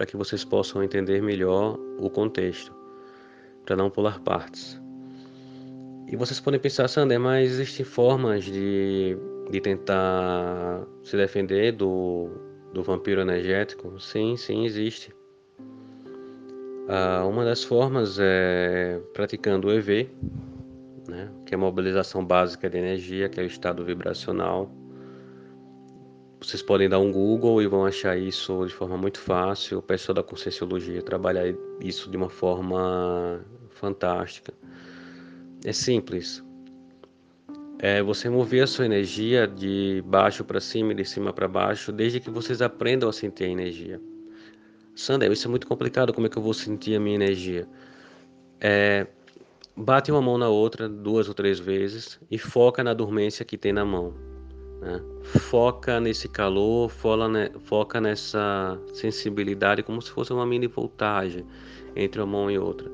[0.00, 2.74] para que vocês possam entender melhor o contexto,
[3.66, 4.80] para não pular partes.
[6.08, 9.14] E vocês podem pensar, Sander, mas existem formas de,
[9.50, 12.30] de tentar se defender do,
[12.72, 14.00] do vampiro energético?
[14.00, 15.14] Sim, sim, existe.
[16.88, 20.08] Ah, uma das formas é praticando o EV,
[21.08, 24.70] né, que é a mobilização básica de energia, que é o estado vibracional
[26.40, 29.78] vocês podem dar um Google e vão achar isso de forma muito fácil.
[29.78, 34.52] O pessoal da Conscienciologia trabalha isso de uma forma fantástica.
[35.64, 36.42] É simples.
[37.78, 41.92] É você mover a sua energia de baixo para cima e de cima para baixo,
[41.92, 44.00] desde que vocês aprendam a sentir a energia.
[44.94, 46.12] Sander, isso é muito complicado.
[46.12, 47.68] Como é que eu vou sentir a minha energia?
[48.60, 49.06] É,
[49.76, 53.72] bate uma mão na outra duas ou três vezes e foca na dormência que tem
[53.72, 54.29] na mão.
[54.80, 55.00] Né?
[55.22, 61.44] Foca nesse calor, foca nessa sensibilidade, como se fosse uma mini voltagem
[61.94, 62.90] entre uma mão e outra.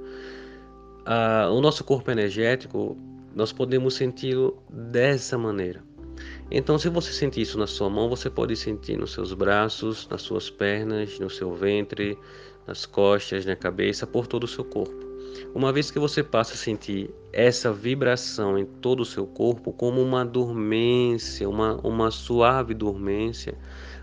[1.05, 2.96] Ah, o nosso corpo energético,
[3.35, 5.85] nós podemos senti-lo dessa maneira.
[6.51, 10.22] Então, se você sentir isso na sua mão, você pode sentir nos seus braços, nas
[10.22, 12.18] suas pernas, no seu ventre,
[12.66, 15.06] nas costas, na cabeça, por todo o seu corpo.
[15.55, 20.03] Uma vez que você passa a sentir essa vibração em todo o seu corpo, como
[20.03, 23.59] uma dormência, uma, uma suave dormência,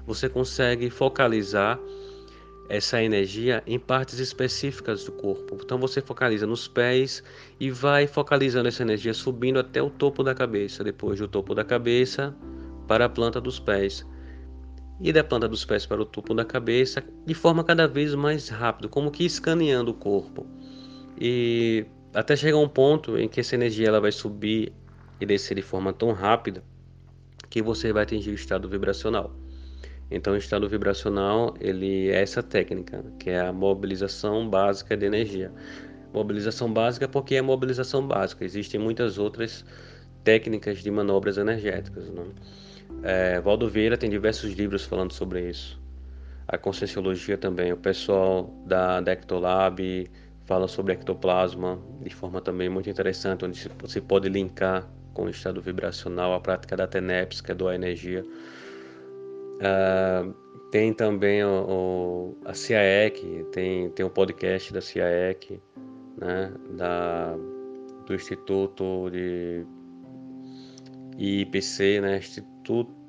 [0.05, 1.79] você consegue focalizar
[2.69, 5.57] essa energia em partes específicas do corpo.
[5.63, 7.23] Então você focaliza nos pés
[7.59, 11.63] e vai focalizando essa energia subindo até o topo da cabeça, depois do topo da
[11.63, 12.35] cabeça
[12.87, 14.05] para a planta dos pés.
[14.99, 18.47] E da planta dos pés para o topo da cabeça, de forma cada vez mais
[18.49, 20.45] rápida, como que escaneando o corpo.
[21.25, 24.73] E até chegar um ponto em que essa energia ela vai subir
[25.21, 26.61] e descer de forma tão rápida
[27.49, 29.33] que você vai atingir o estado vibracional.
[30.11, 35.49] Então, o estado vibracional ele é essa técnica, que é a mobilização básica de energia.
[36.13, 38.43] Mobilização básica porque é mobilização básica.
[38.43, 39.63] Existem muitas outras
[40.25, 42.09] técnicas de manobras energéticas.
[42.09, 42.25] Né?
[43.01, 45.81] É, Valdo Vieira tem diversos livros falando sobre isso.
[46.45, 47.71] A Conscienciologia também.
[47.71, 50.11] O pessoal da Dectolab
[50.45, 55.61] fala sobre ectoplasma de forma também muito interessante, onde você pode linkar com o estado
[55.61, 58.25] vibracional a prática da TENEPS, que é doar energia.
[59.59, 60.33] Uh,
[60.71, 65.61] tem também o, o, a CIAEC, tem, tem um podcast da CIAEC,
[66.17, 67.35] né, da,
[68.07, 69.65] do Instituto de
[71.17, 73.02] IPC, né, Instituto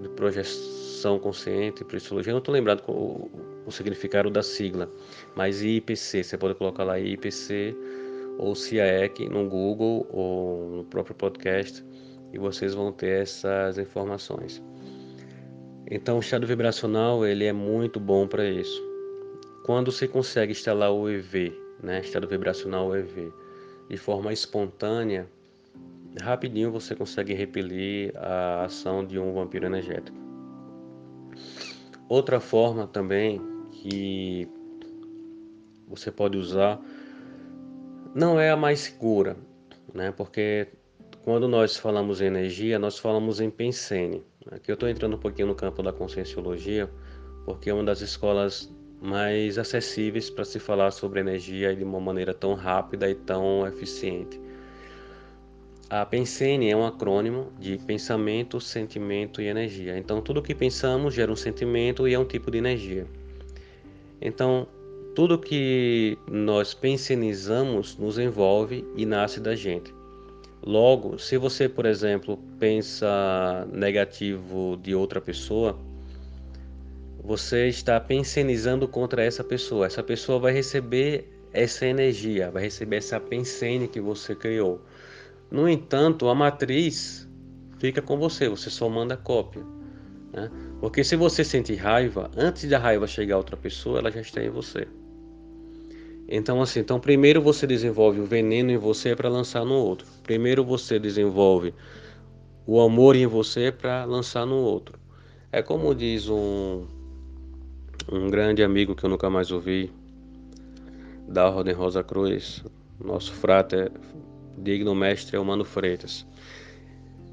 [0.00, 2.32] de Projeção Consciente e Psicologia.
[2.32, 3.30] Não estou lembrado o,
[3.66, 4.90] o significado da sigla,
[5.34, 7.76] mas IPC, você pode colocar lá IPC
[8.38, 11.84] ou CIAEC no Google ou no próprio podcast
[12.32, 14.62] e vocês vão ter essas informações.
[15.90, 18.82] Então, o estado vibracional ele é muito bom para isso.
[19.64, 23.32] Quando você consegue instalar o EV, né, estado vibracional EV,
[23.88, 25.28] de forma espontânea,
[26.20, 30.16] rapidinho você consegue repelir a ação de um vampiro energético.
[32.08, 33.40] Outra forma também
[33.72, 34.48] que
[35.88, 36.80] você pode usar
[38.14, 39.36] não é a mais segura,
[39.92, 40.12] né?
[40.12, 40.68] Porque
[41.24, 44.22] quando nós falamos em energia, nós falamos em Pensene.
[44.50, 46.88] Aqui eu estou entrando um pouquinho no campo da conscienciologia,
[47.44, 52.32] porque é uma das escolas mais acessíveis para se falar sobre energia de uma maneira
[52.32, 54.40] tão rápida e tão eficiente.
[55.90, 59.98] A Pensene é um acrônimo de pensamento, sentimento e energia.
[59.98, 63.06] Então, tudo que pensamos gera um sentimento e é um tipo de energia.
[64.20, 64.66] Então,
[65.14, 69.94] tudo que nós pensionizamos nos envolve e nasce da gente.
[70.66, 75.78] Logo, se você, por exemplo, pensa negativo de outra pessoa,
[77.22, 79.86] você está pensionizando contra essa pessoa.
[79.86, 84.80] Essa pessoa vai receber essa energia, vai receber essa pensene que você criou.
[85.54, 87.28] No entanto, a matriz
[87.78, 89.62] fica com você, você só manda cópia.
[90.32, 90.50] Né?
[90.80, 94.42] Porque se você sente raiva, antes da raiva chegar a outra pessoa, ela já está
[94.42, 94.88] em você.
[96.28, 100.08] Então, assim, então primeiro você desenvolve o veneno em você para lançar no outro.
[100.24, 101.72] Primeiro você desenvolve
[102.66, 104.98] o amor em você para lançar no outro.
[105.52, 106.84] É como diz um,
[108.10, 109.92] um grande amigo que eu nunca mais ouvi,
[111.28, 112.64] da Ordem Rosa Cruz,
[112.98, 113.76] nosso frate,
[114.58, 116.26] digno mestre é o Mano Freitas.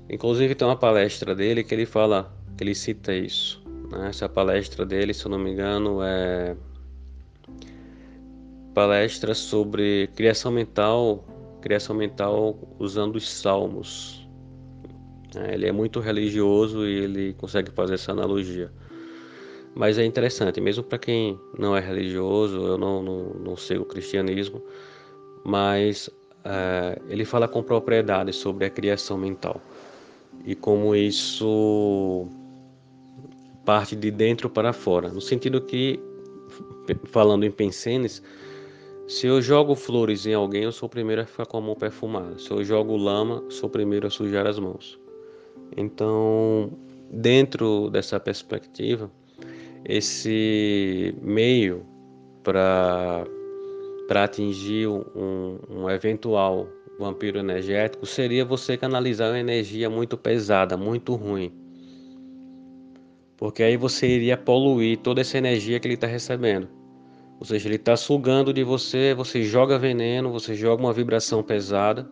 [0.09, 3.63] Inclusive tem uma palestra dele que ele fala, que ele cita isso.
[3.89, 4.09] Né?
[4.09, 6.55] Essa palestra dele, se eu não me engano, é
[8.73, 11.25] palestra sobre criação mental,
[11.61, 14.27] criação mental usando os salmos.
[15.35, 18.71] É, ele é muito religioso e ele consegue fazer essa analogia.
[19.73, 23.85] Mas é interessante, mesmo para quem não é religioso, eu não, não, não sei o
[23.85, 24.61] cristianismo,
[25.45, 26.09] mas
[26.43, 29.61] é, ele fala com propriedade sobre a criação mental
[30.45, 32.27] e como isso
[33.63, 35.99] parte de dentro para fora, no sentido que,
[37.05, 38.23] falando em pensenes,
[39.07, 41.75] se eu jogo flores em alguém, eu sou o primeiro a ficar com a mão
[41.75, 42.39] perfumada.
[42.39, 44.97] Se eu jogo lama, sou o primeiro a sujar as mãos.
[45.75, 46.71] Então,
[47.11, 49.11] dentro dessa perspectiva,
[49.85, 51.85] esse meio
[52.43, 53.25] para
[54.11, 56.67] para atingir um, um eventual
[56.99, 61.49] vampiro energético seria você canalizar uma energia muito pesada, muito ruim.
[63.37, 66.67] Porque aí você iria poluir toda essa energia que ele está recebendo.
[67.39, 72.05] Ou seja, ele está sugando de você, você joga veneno, você joga uma vibração pesada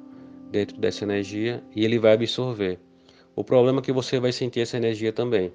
[0.50, 2.80] dentro dessa energia e ele vai absorver.
[3.36, 5.52] O problema é que você vai sentir essa energia também.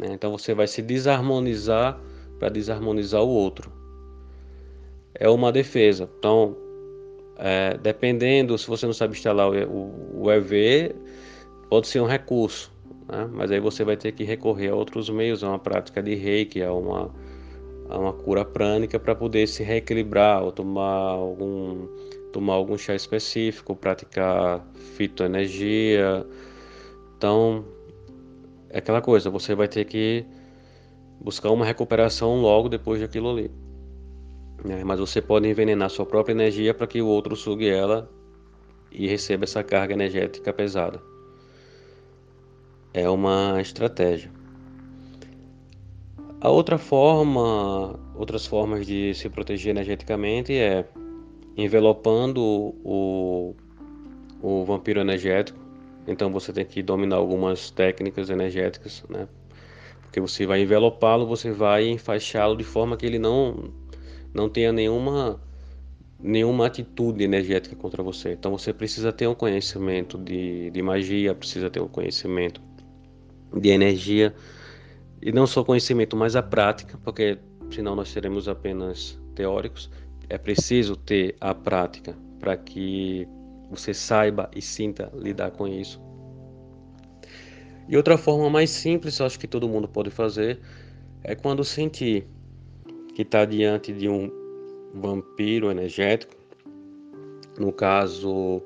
[0.00, 0.08] Né?
[0.12, 2.00] Então você vai se desarmonizar
[2.38, 3.86] para desarmonizar o outro.
[5.14, 6.08] É uma defesa.
[6.18, 6.56] Então,
[7.36, 10.94] é, dependendo, se você não sabe instalar o, o EV,
[11.68, 12.72] pode ser um recurso.
[13.08, 13.28] Né?
[13.32, 16.62] Mas aí você vai ter que recorrer a outros meios, a uma prática de reiki,
[16.62, 17.14] a uma,
[17.88, 21.88] a uma cura prânica para poder se reequilibrar ou tomar algum
[22.32, 24.64] tomar algum chá específico, praticar
[24.96, 26.26] fitoenergia.
[27.16, 27.64] Então,
[28.68, 30.26] é aquela coisa, você vai ter que
[31.20, 33.50] buscar uma recuperação logo depois daquilo ali.
[34.64, 38.10] É, mas você pode envenenar sua própria energia para que o outro sugue ela
[38.90, 41.00] e receba essa carga energética pesada.
[42.92, 44.30] É uma estratégia.
[46.40, 50.84] A outra forma, outras formas de se proteger energeticamente é
[51.56, 53.54] envelopando o,
[54.40, 55.58] o vampiro energético.
[56.06, 59.28] Então você tem que dominar algumas técnicas energéticas, né?
[60.02, 63.72] Porque você vai envelopá-lo, você vai enfaixá-lo de forma que ele não
[64.32, 65.40] não tenha nenhuma
[66.20, 68.32] nenhuma atitude energética contra você.
[68.32, 72.60] Então você precisa ter um conhecimento de, de magia, precisa ter um conhecimento
[73.56, 74.34] de energia
[75.22, 77.38] e não só conhecimento, mas a prática, porque
[77.70, 79.88] senão nós seremos apenas teóricos
[80.28, 83.26] é preciso ter a prática para que
[83.70, 86.00] você saiba e sinta lidar com isso.
[87.88, 90.60] E outra forma mais simples, eu acho que todo mundo pode fazer,
[91.22, 92.26] é quando sentir
[93.18, 94.30] que está diante de um
[94.94, 96.36] vampiro energético.
[97.58, 98.62] No caso,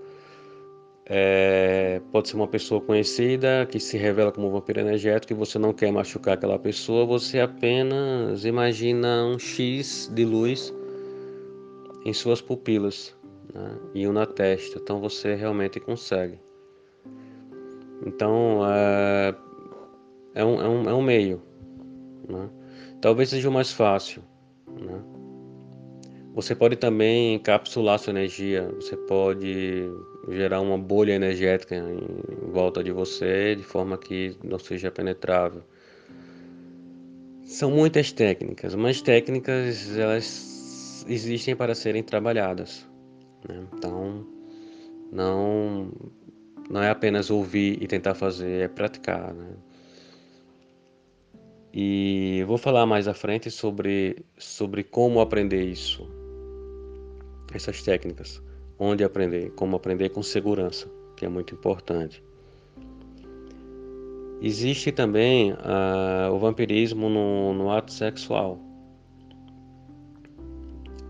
[1.07, 5.59] é, pode ser uma pessoa conhecida que se revela como um vampiro energético e você
[5.59, 10.71] não quer machucar aquela pessoa, você apenas imagina um X de luz
[12.05, 13.17] em suas pupilas
[13.55, 14.79] né, e um na testa.
[14.79, 16.39] Então você realmente consegue.
[18.07, 19.35] Então é,
[20.35, 21.41] é, um, é, um, é um meio.
[22.29, 22.51] Né?
[23.01, 24.23] Talvez seja o mais fácil.
[24.81, 25.03] Né?
[26.35, 28.71] Você pode também encapsular sua energia.
[28.77, 29.91] Você pode
[30.31, 35.63] gerar uma bolha energética em volta de você de forma que não seja penetrável.
[37.45, 42.89] São muitas técnicas, mas técnicas elas existem para serem trabalhadas.
[43.47, 43.67] Né?
[43.75, 44.27] Então,
[45.13, 45.93] não,
[46.71, 49.35] não é apenas ouvir e tentar fazer, é praticar.
[49.35, 49.51] Né?
[51.73, 56.07] E vou falar mais à frente sobre, sobre como aprender isso,
[57.55, 58.43] essas técnicas,
[58.79, 62.23] onde aprender, como aprender com segurança, que é muito importante.
[64.43, 68.59] Existe também uh, o vampirismo no, no ato sexual.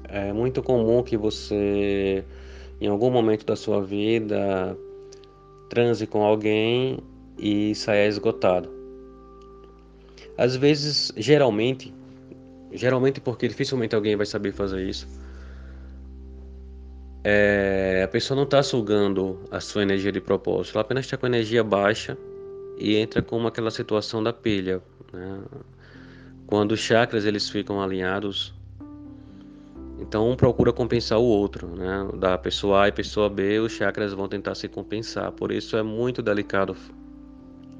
[0.04, 2.24] É muito comum que você,
[2.80, 4.78] em algum momento da sua vida,
[5.70, 6.98] transe com alguém
[7.38, 8.81] e saia esgotado.
[10.42, 11.94] Às vezes, geralmente,
[12.72, 15.06] geralmente porque dificilmente alguém vai saber fazer isso,
[17.22, 21.28] é, a pessoa não está sugando a sua energia de propósito, ela apenas está com
[21.28, 22.18] energia baixa
[22.76, 24.82] e entra com aquela situação da pilha.
[25.12, 25.42] Né?
[26.48, 28.52] Quando os chakras eles ficam alinhados,
[30.00, 32.08] então um procura compensar o outro, né?
[32.18, 35.30] Da pessoa A e pessoa B, os chakras vão tentar se compensar.
[35.30, 36.74] Por isso é muito delicado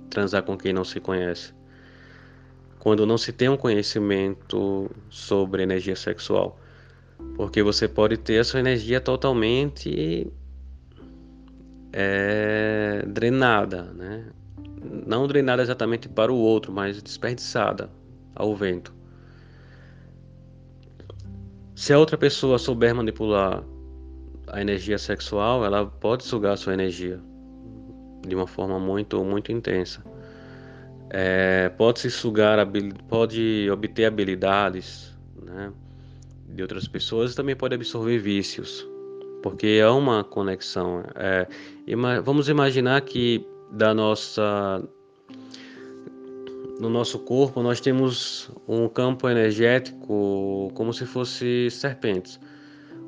[0.09, 1.53] transar com quem não se conhece.
[2.83, 6.59] Quando não se tem um conhecimento sobre energia sexual,
[7.37, 10.27] porque você pode ter a sua energia totalmente
[11.93, 14.27] é, drenada, né?
[15.07, 17.89] Não drenada exatamente para o outro, mas desperdiçada
[18.35, 18.93] ao vento.
[21.77, 23.63] Se a outra pessoa souber manipular
[24.49, 27.21] a energia sexual, ela pode sugar a sua energia
[28.27, 30.03] de uma forma muito, muito intensa.
[31.15, 32.59] É, pode se sugar,
[33.07, 35.71] pode obter habilidades né,
[36.49, 38.89] de outras pessoas e também pode absorver vícios,
[39.43, 41.05] porque é uma conexão.
[41.15, 41.47] É,
[42.25, 44.83] vamos imaginar que da nossa
[46.81, 52.41] no nosso corpo nós temos um campo energético como se fosse serpentes.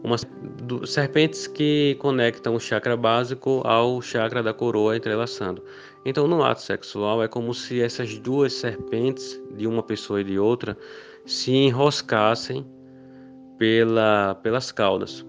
[0.02, 0.16] Uma,
[0.62, 5.64] do, serpentes que conectam o chakra básico ao chakra da coroa entrelaçando.
[6.04, 10.38] Então, no ato sexual, é como se essas duas serpentes, de uma pessoa e de
[10.38, 10.76] outra,
[11.24, 12.66] se enroscassem
[13.58, 15.24] pela, pelas caudas.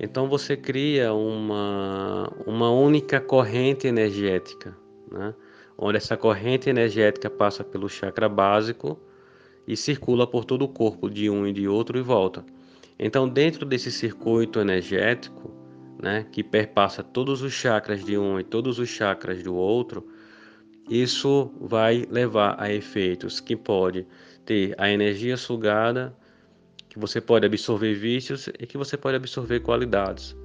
[0.00, 4.76] Então, você cria uma, uma única corrente energética.
[5.10, 5.32] Né?
[5.76, 8.98] onde essa corrente energética passa pelo chakra básico
[9.66, 12.44] e circula por todo o corpo de um e de outro e volta.
[12.98, 15.50] Então, dentro desse circuito energético,
[16.04, 20.06] né, que perpassa todos os chakras de um e todos os chakras do outro,
[20.90, 24.06] isso vai levar a efeitos que pode
[24.44, 26.14] ter a energia sugada,
[26.90, 30.36] que você pode absorver vícios e que você pode absorver qualidades.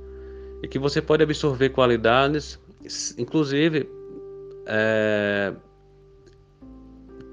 [0.64, 2.58] E que você pode absorver qualidades,
[3.18, 3.86] inclusive
[4.66, 5.54] é,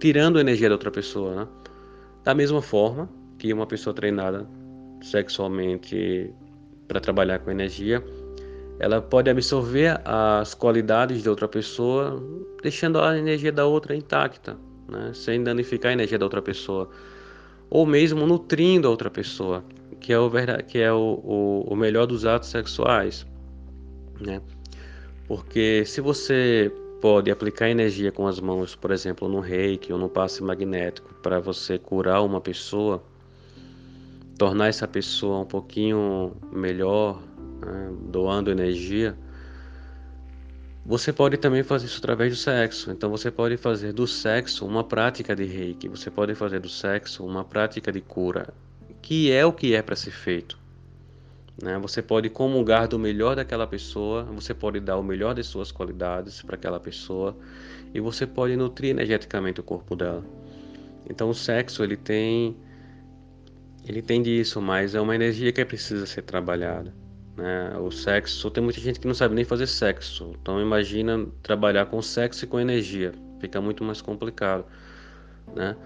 [0.00, 1.32] tirando a energia da outra pessoa.
[1.36, 1.48] Né?
[2.24, 3.08] Da mesma forma
[3.38, 4.48] que uma pessoa treinada
[5.00, 6.34] sexualmente
[6.86, 8.02] para trabalhar com energia,
[8.78, 12.22] ela pode absorver as qualidades de outra pessoa,
[12.62, 14.56] deixando a energia da outra intacta,
[14.88, 15.12] né?
[15.14, 16.88] sem danificar a energia da outra pessoa,
[17.70, 19.64] ou mesmo nutrindo a outra pessoa,
[19.98, 20.30] que é o,
[20.66, 23.26] que é o, o, o melhor dos atos sexuais.
[24.20, 24.40] Né?
[25.26, 26.70] Porque se você
[27.00, 31.40] pode aplicar energia com as mãos, por exemplo, no reiki ou no passe magnético, para
[31.40, 33.02] você curar uma pessoa,
[34.38, 37.22] tornar essa pessoa um pouquinho melhor,
[37.66, 39.16] né, doando energia,
[40.84, 42.92] você pode também fazer isso através do sexo.
[42.92, 47.26] Então você pode fazer do sexo uma prática de reiki, você pode fazer do sexo
[47.26, 48.54] uma prática de cura,
[49.02, 50.56] que é o que é para ser feito.
[51.60, 51.76] Né?
[51.78, 56.40] Você pode comungar do melhor daquela pessoa, você pode dar o melhor de suas qualidades
[56.42, 57.36] para aquela pessoa
[57.92, 60.24] e você pode nutrir energeticamente o corpo dela.
[61.10, 62.56] Então o sexo ele tem
[63.88, 66.92] ele tem disso, mas é uma energia que precisa ser trabalhada.
[67.36, 67.76] Né?
[67.78, 70.32] O sexo, tem muita gente que não sabe nem fazer sexo.
[70.40, 73.12] Então imagina trabalhar com sexo e com energia.
[73.40, 74.64] Fica muito mais complicado.
[75.54, 75.76] Né?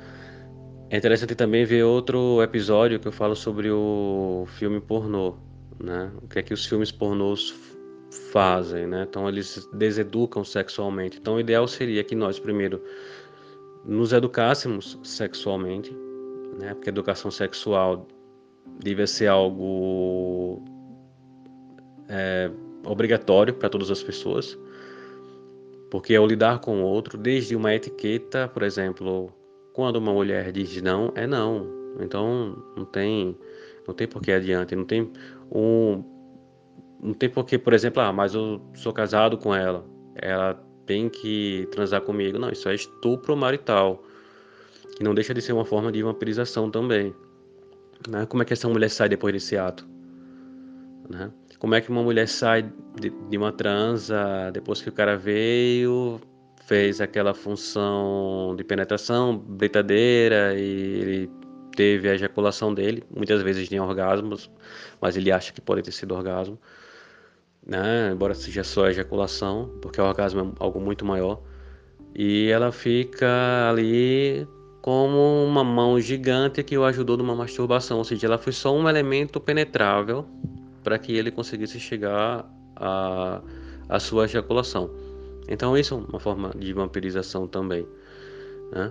[0.89, 5.37] É interessante também ver outro episódio que eu falo sobre o filme pornô.
[5.79, 6.11] Né?
[6.23, 7.53] O que é que os filmes pornôs
[8.33, 9.07] fazem, né?
[9.09, 11.19] Então eles deseducam sexualmente.
[11.19, 12.83] Então o ideal seria que nós primeiro
[13.85, 15.97] nos educássemos sexualmente,
[16.59, 16.75] né?
[16.75, 18.07] Porque educação sexual
[18.83, 20.63] deve ser algo
[22.11, 22.51] é,
[22.85, 24.59] obrigatório para todas as pessoas,
[25.91, 29.33] porque ao lidar com o outro, desde uma etiqueta, por exemplo,
[29.73, 31.67] quando uma mulher diz não, é não.
[32.01, 33.37] Então não tem,
[33.87, 35.11] não tem por que adiante, não tem
[35.51, 36.05] um,
[37.03, 39.85] não tem por que, por exemplo, ah, mas eu sou casado com ela,
[40.15, 40.55] ela
[40.87, 42.39] tem que transar comigo.
[42.39, 44.03] Não, isso é estupro marital,
[44.97, 47.15] que não deixa de ser uma forma de vampirização também.
[48.09, 48.27] Né?
[48.27, 49.87] Como é que essa mulher sai depois desse ato?
[51.09, 51.31] Né?
[51.61, 52.63] Como é que uma mulher sai
[52.99, 56.19] de, de uma transa depois que o cara veio,
[56.67, 61.31] fez aquela função de penetração, britadeira e ele
[61.77, 64.51] teve a ejaculação dele, muitas vezes nem orgasmos,
[65.01, 66.59] mas ele acha que pode ter sido orgasmo,
[67.65, 68.11] né?
[68.11, 71.43] embora seja só ejaculação, porque o orgasmo é algo muito maior.
[72.15, 74.49] E ela fica ali
[74.81, 78.89] como uma mão gigante que o ajudou numa masturbação, ou seja, ela foi só um
[78.89, 80.27] elemento penetrável
[80.91, 83.41] para que ele conseguisse chegar à,
[84.01, 84.91] sua ejaculação.
[85.49, 87.87] Então isso é uma forma de vampirização também.
[88.73, 88.91] Né?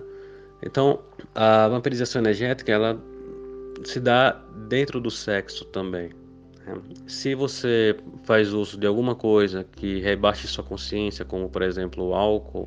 [0.62, 1.00] Então
[1.34, 2.98] a vampirização energética ela
[3.84, 4.30] se dá
[4.66, 6.08] dentro do sexo também.
[6.64, 6.80] Né?
[7.06, 7.94] Se você
[8.24, 12.66] faz uso de alguma coisa que rebaixe sua consciência, como por exemplo o álcool,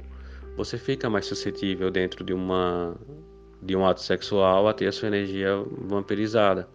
[0.55, 2.95] você fica mais suscetível dentro de uma
[3.63, 5.55] de um ato sexual a ter a sua energia
[5.87, 6.67] vampirizada,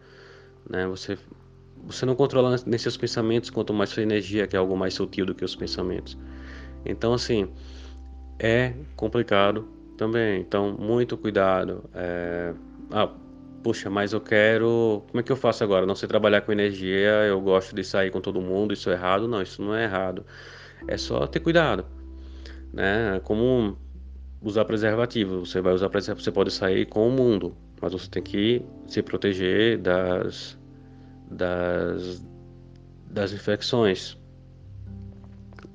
[0.68, 0.88] né?
[0.88, 1.16] Você
[1.87, 5.26] você não controla nem seus pensamentos, quanto mais sua energia, que é algo mais sutil
[5.26, 6.18] do que os pensamentos.
[6.85, 7.49] Então, assim,
[8.39, 10.41] é complicado também.
[10.41, 11.85] Então, muito cuidado.
[11.95, 12.55] É...
[12.91, 13.11] Ah,
[13.62, 15.03] puxa, mas eu quero.
[15.11, 15.87] Como é que eu faço agora?
[15.87, 19.29] Não sei trabalhar com energia, eu gosto de sair com todo mundo, isso é errado?
[19.29, 20.24] Não, isso não é errado.
[20.87, 21.85] É só ter cuidado.
[22.72, 23.20] Né?
[23.24, 23.76] Como
[24.41, 25.45] usar preservativo.
[25.45, 29.03] Você vai usar preservativo, você pode sair com o mundo, mas você tem que se
[29.03, 30.57] proteger das
[31.31, 32.22] das,
[33.11, 34.16] das infecções.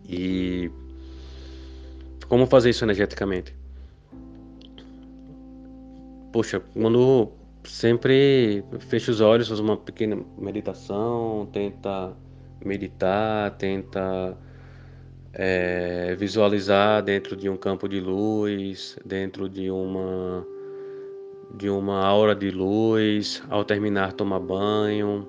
[0.08, 0.70] E
[2.28, 3.56] como fazer isso energeticamente?
[6.32, 7.32] Poxa, quando
[7.64, 12.14] sempre fecha os olhos, faz uma pequena meditação, tenta
[12.66, 14.38] meditar, tenta
[15.34, 20.46] é, visualizar dentro de um campo de luz, dentro de uma
[21.56, 25.28] de uma aura de luz, ao terminar tomar banho,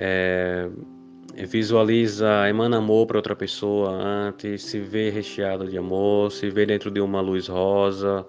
[0.00, 0.70] é,
[1.46, 6.88] visualiza, emana amor para outra pessoa antes, se vê recheado de amor, se vê dentro
[6.88, 8.24] de uma luz rosa.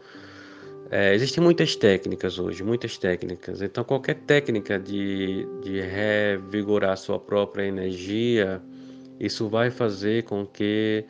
[0.89, 3.61] É, existem muitas técnicas hoje, muitas técnicas.
[3.61, 8.59] Então, qualquer técnica de, de revigorar sua própria energia,
[9.19, 11.05] isso vai fazer com que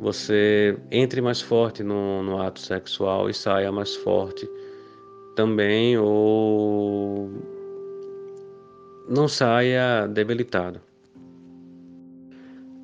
[0.00, 4.48] você entre mais forte no, no ato sexual e saia mais forte
[5.36, 7.30] também ou
[9.08, 10.80] não saia debilitado.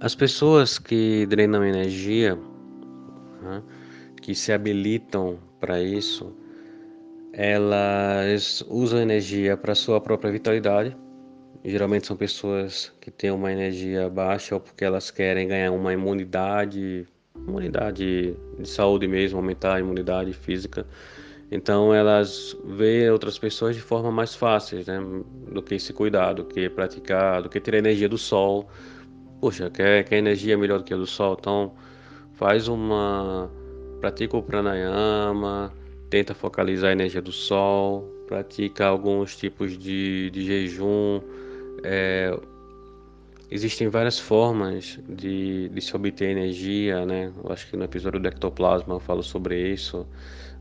[0.00, 2.38] As pessoas que drenam energia,
[3.42, 3.62] né,
[4.20, 6.34] que se habilitam para isso,
[7.32, 10.96] elas usam energia para sua própria vitalidade.
[11.64, 17.06] Geralmente são pessoas que têm uma energia baixa ou porque elas querem ganhar uma imunidade,
[17.36, 20.86] imunidade de saúde mesmo, aumentar a imunidade física.
[21.50, 25.00] Então elas veem outras pessoas de forma mais fácil, né,
[25.52, 28.68] do que se cuidar, do que praticar, do que ter a energia do sol.
[29.40, 31.36] Poxa, quer, quer energia melhor do que a do sol?
[31.38, 31.74] Então
[32.34, 33.50] faz uma.
[34.00, 35.72] pratica o pranayama,
[36.08, 41.20] tenta focalizar a energia do sol, pratica alguns tipos de, de jejum.
[41.82, 42.38] É,
[43.50, 47.32] existem várias formas de, de se obter energia, né?
[47.42, 50.06] Eu acho que no episódio do ectoplasma eu falo sobre isso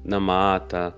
[0.03, 0.95] na mata,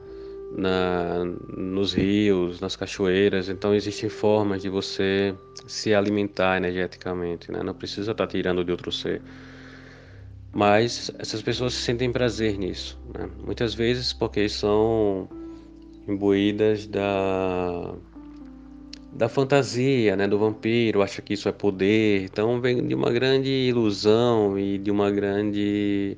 [0.56, 1.24] na,
[1.58, 3.50] nos rios, nas cachoeiras.
[3.50, 5.36] Então existem formas de você
[5.68, 7.64] se alimentar energeticamente, né?
[7.64, 9.22] Não precisa estar tirando de outro ser.
[10.54, 13.30] Mas essas pessoas sentem prazer nisso, né?
[13.46, 15.30] Muitas vezes porque são
[16.08, 17.94] imbuídas da
[19.14, 23.50] da fantasia, né, do vampiro, acha que isso é poder, então vem de uma grande
[23.50, 26.18] ilusão e de uma grande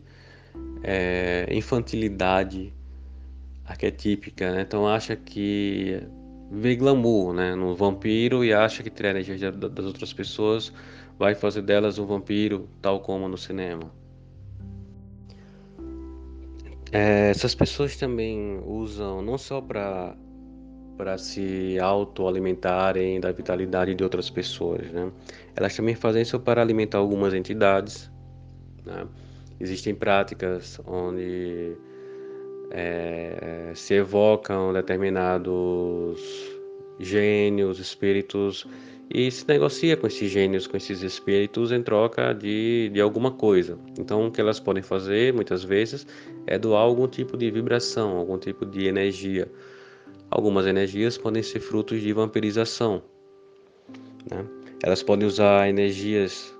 [0.83, 2.73] é, infantilidade
[3.65, 4.61] arquetípica, né?
[4.61, 6.01] Então acha que
[6.51, 10.71] vê glamour, né, no vampiro e acha que ter a energia das outras pessoas
[11.17, 13.91] vai fazer delas um vampiro, tal como no cinema.
[16.91, 20.15] É, essas pessoas também usam não só para
[20.95, 25.11] para se autoalimentarem da vitalidade de outras pessoas, né?
[25.55, 28.11] Elas também fazem isso para alimentar algumas entidades,
[28.85, 29.07] né?
[29.59, 31.77] Existem práticas onde
[32.71, 36.19] é, se evocam determinados
[36.99, 38.67] gênios, espíritos
[39.13, 43.77] e se negocia com esses gênios, com esses espíritos em troca de, de alguma coisa.
[43.99, 46.07] Então, o que elas podem fazer muitas vezes
[46.47, 49.51] é doar algum tipo de vibração, algum tipo de energia.
[50.31, 53.03] Algumas energias podem ser frutos de vampirização.
[54.31, 54.45] Né?
[54.81, 56.55] Elas podem usar energias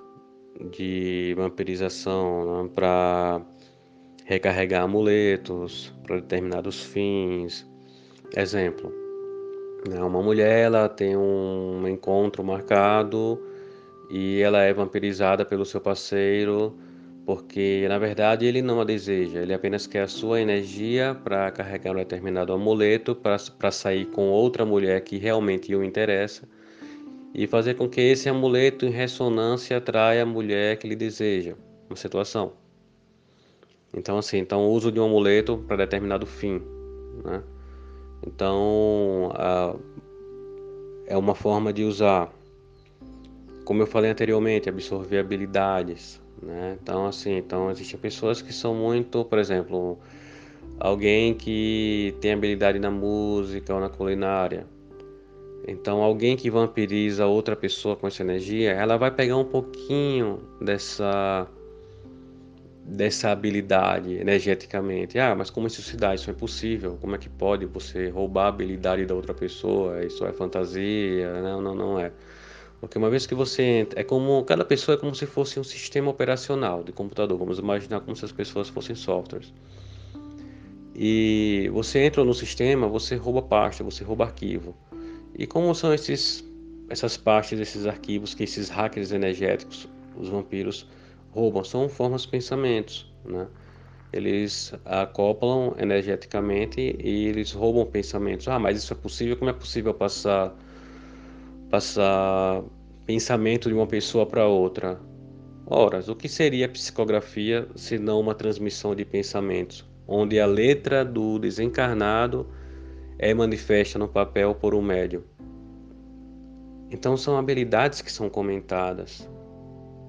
[0.60, 3.42] de vampirização né, para
[4.24, 7.66] recarregar amuletos para determinados fins.
[8.36, 8.92] Exemplo,
[9.88, 13.40] né, uma mulher ela tem um encontro marcado
[14.10, 16.76] e ela é vampirizada pelo seu parceiro
[17.26, 21.92] porque na verdade ele não a deseja, ele apenas quer a sua energia para carregar
[21.92, 26.46] um determinado amuleto para sair com outra mulher que realmente o interessa
[27.34, 31.54] e fazer com que esse amuleto em ressonância atraia a mulher que ele deseja,
[31.90, 32.52] uma situação.
[33.92, 36.62] Então assim, então o uso de um amuleto para determinado fim,
[37.24, 37.42] né?
[38.24, 39.74] Então a,
[41.06, 42.32] é uma forma de usar,
[43.64, 46.78] como eu falei anteriormente, absorver habilidades, né?
[46.80, 49.98] Então assim, então existem pessoas que são muito, por exemplo,
[50.78, 54.66] alguém que tem habilidade na música ou na culinária,
[55.66, 61.48] então, alguém que vampiriza outra pessoa com essa energia, ela vai pegar um pouquinho dessa
[62.86, 65.18] dessa habilidade energeticamente.
[65.18, 66.14] Ah, mas como isso se dá?
[66.14, 66.98] Isso é possível?
[67.00, 70.04] Como é que pode você roubar a habilidade da outra pessoa?
[70.04, 71.40] Isso é fantasia?
[71.40, 72.12] Não, não, não é.
[72.78, 75.64] Porque uma vez que você entra, é como cada pessoa é como se fosse um
[75.64, 77.38] sistema operacional de computador.
[77.38, 79.50] Vamos imaginar como se as pessoas fossem softwares.
[80.94, 84.76] E você entra no sistema, você rouba pasta, você rouba arquivo.
[85.36, 86.44] E como são esses,
[86.88, 90.88] essas pastas, esses arquivos que esses hackers energéticos, os vampiros,
[91.32, 91.64] roubam?
[91.64, 93.46] São formas de pensamentos, né?
[94.12, 98.46] Eles acoplam energeticamente e eles roubam pensamentos.
[98.46, 99.36] Ah, mas isso é possível?
[99.36, 100.54] Como é possível passar,
[101.68, 102.62] passar
[103.04, 105.00] pensamento de uma pessoa para outra?
[105.66, 111.38] Ora, o que seria psicografia se não uma transmissão de pensamentos, onde a letra do
[111.40, 112.46] desencarnado
[113.18, 115.22] é manifesta no papel por um médium.
[116.90, 119.28] Então são habilidades que são comentadas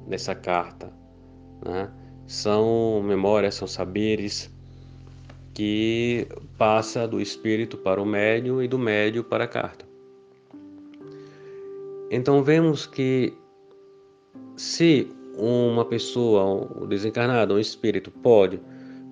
[0.07, 0.91] nessa carta,
[1.63, 1.91] né?
[2.27, 4.51] são memórias, são saberes
[5.53, 6.27] que
[6.57, 9.85] passa do espírito para o médium e do médium para a carta.
[12.11, 13.33] Então vemos que
[14.55, 18.59] se uma pessoa, um desencarnado, um espírito pode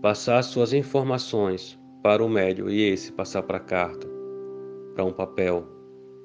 [0.02, 4.06] passar suas informações para o médio e esse passar para a carta,
[4.94, 5.66] para um papel,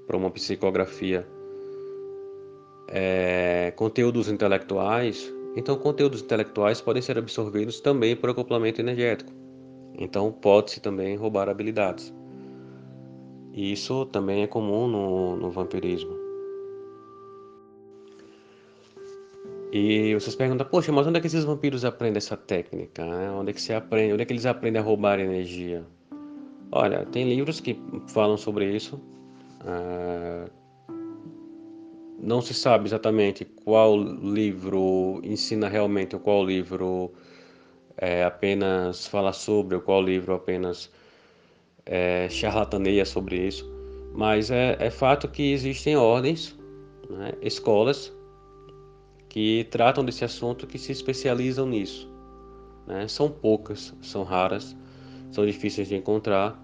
[0.08, 1.26] para uma psicografia.
[2.88, 9.32] É, conteúdos intelectuais, então conteúdos intelectuais podem ser absorvidos também por acoplamento energético.
[9.96, 12.12] Então pode-se também roubar habilidades.
[13.52, 16.27] E isso também é comum no, no vampirismo.
[19.70, 23.04] E vocês perguntam, poxa, mas onde é que esses vampiros aprendem essa técnica?
[23.04, 23.30] Né?
[23.30, 24.14] Onde é que se aprende?
[24.14, 25.84] Onde é que eles aprendem a roubar energia?
[26.72, 28.98] Olha, tem livros que falam sobre isso.
[29.60, 30.48] Ah,
[32.18, 37.12] não se sabe exatamente qual livro ensina realmente ou qual livro
[37.96, 40.90] é, apenas fala sobre ou qual livro apenas
[41.84, 43.70] é, charlataneia sobre isso.
[44.14, 46.58] Mas é, é fato que existem ordens,
[47.10, 48.12] né, escolas
[49.28, 52.10] que tratam desse assunto, que se especializam nisso.
[52.86, 53.06] Né?
[53.06, 54.76] São poucas, são raras,
[55.30, 56.58] são difíceis de encontrar,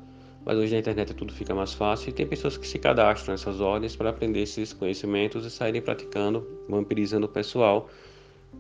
[0.45, 3.61] mas hoje na internet tudo fica mais fácil e tem pessoas que se cadastram nessas
[3.61, 7.89] ordens para aprender esses conhecimentos e saírem praticando, vampirizando o pessoal,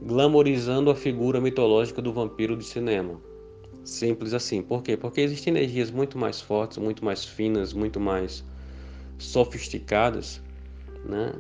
[0.03, 3.21] glamorizando a figura mitológica do vampiro de cinema.
[3.85, 4.63] Simples assim.
[4.63, 4.97] Por quê?
[4.97, 8.43] Porque existem energias muito mais fortes, muito mais finas, muito mais
[9.19, 10.43] sofisticadas,
[11.05, 11.33] né?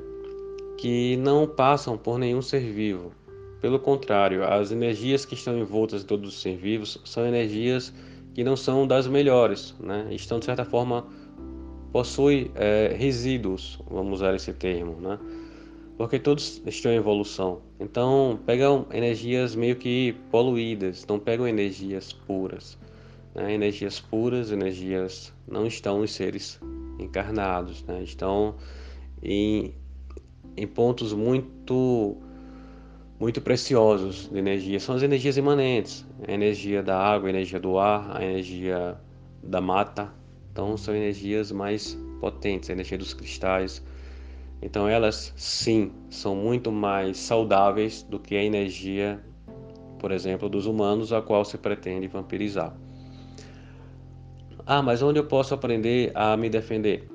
[0.76, 3.12] Que não passam por nenhum ser vivo.
[3.60, 7.92] Pelo contrário, as energias que estão envoltas em todos os seres vivos são energias
[8.34, 10.06] que não são das melhores, né?
[10.10, 11.06] estão de certa forma
[11.92, 15.18] possuem é, resíduos, vamos usar esse termo, né?
[15.96, 17.62] porque todos estão em evolução.
[17.78, 22.76] Então pegam energias meio que poluídas, não pegam energias puras.
[23.34, 23.54] Né?
[23.54, 26.60] Energias puras, energias não estão nos seres
[26.98, 28.02] encarnados, né?
[28.02, 28.56] estão
[29.22, 29.72] em
[30.57, 32.16] em pontos muito
[33.18, 34.78] muito preciosos de energia.
[34.80, 38.98] São as energias imanentes, a energia da água, a energia do ar, a energia
[39.42, 40.12] da mata.
[40.52, 43.82] Então são energias mais potentes, a energia dos cristais.
[44.61, 49.22] Então elas sim são muito mais saudáveis do que a energia,
[49.98, 52.74] por exemplo, dos humanos a qual se pretende vampirizar.
[54.66, 57.13] Ah, mas onde eu posso aprender a me defender?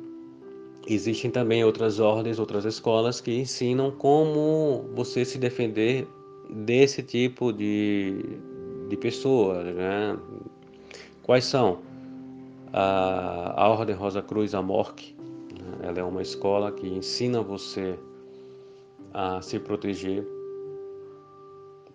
[0.89, 6.07] Existem também outras ordens, outras escolas que ensinam como você se defender
[6.49, 8.39] desse tipo de,
[8.89, 9.63] de pessoa.
[9.63, 10.17] Né?
[11.21, 11.77] Quais são?
[12.73, 15.15] A, a Ordem Rosa Cruz Amorque,
[15.51, 15.87] né?
[15.89, 17.95] ela é uma escola que ensina você
[19.13, 20.25] a se proteger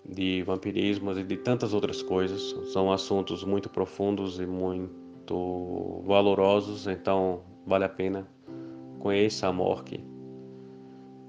[0.08, 2.54] de vampirismos e de tantas outras coisas.
[2.72, 8.33] São assuntos muito profundos e muito valorosos, então vale a pena
[9.04, 10.02] conheça a morte,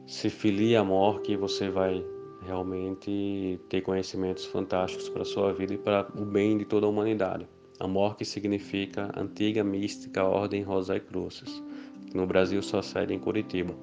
[0.07, 2.01] se filie a morte, você vai
[2.41, 7.45] realmente ter conhecimentos fantásticos para sua vida e para o bem de toda a humanidade.
[7.77, 11.61] A morte significa Antiga Mística Ordem Rosa e Cruzes,
[12.09, 13.75] que no Brasil só sede em Curitiba.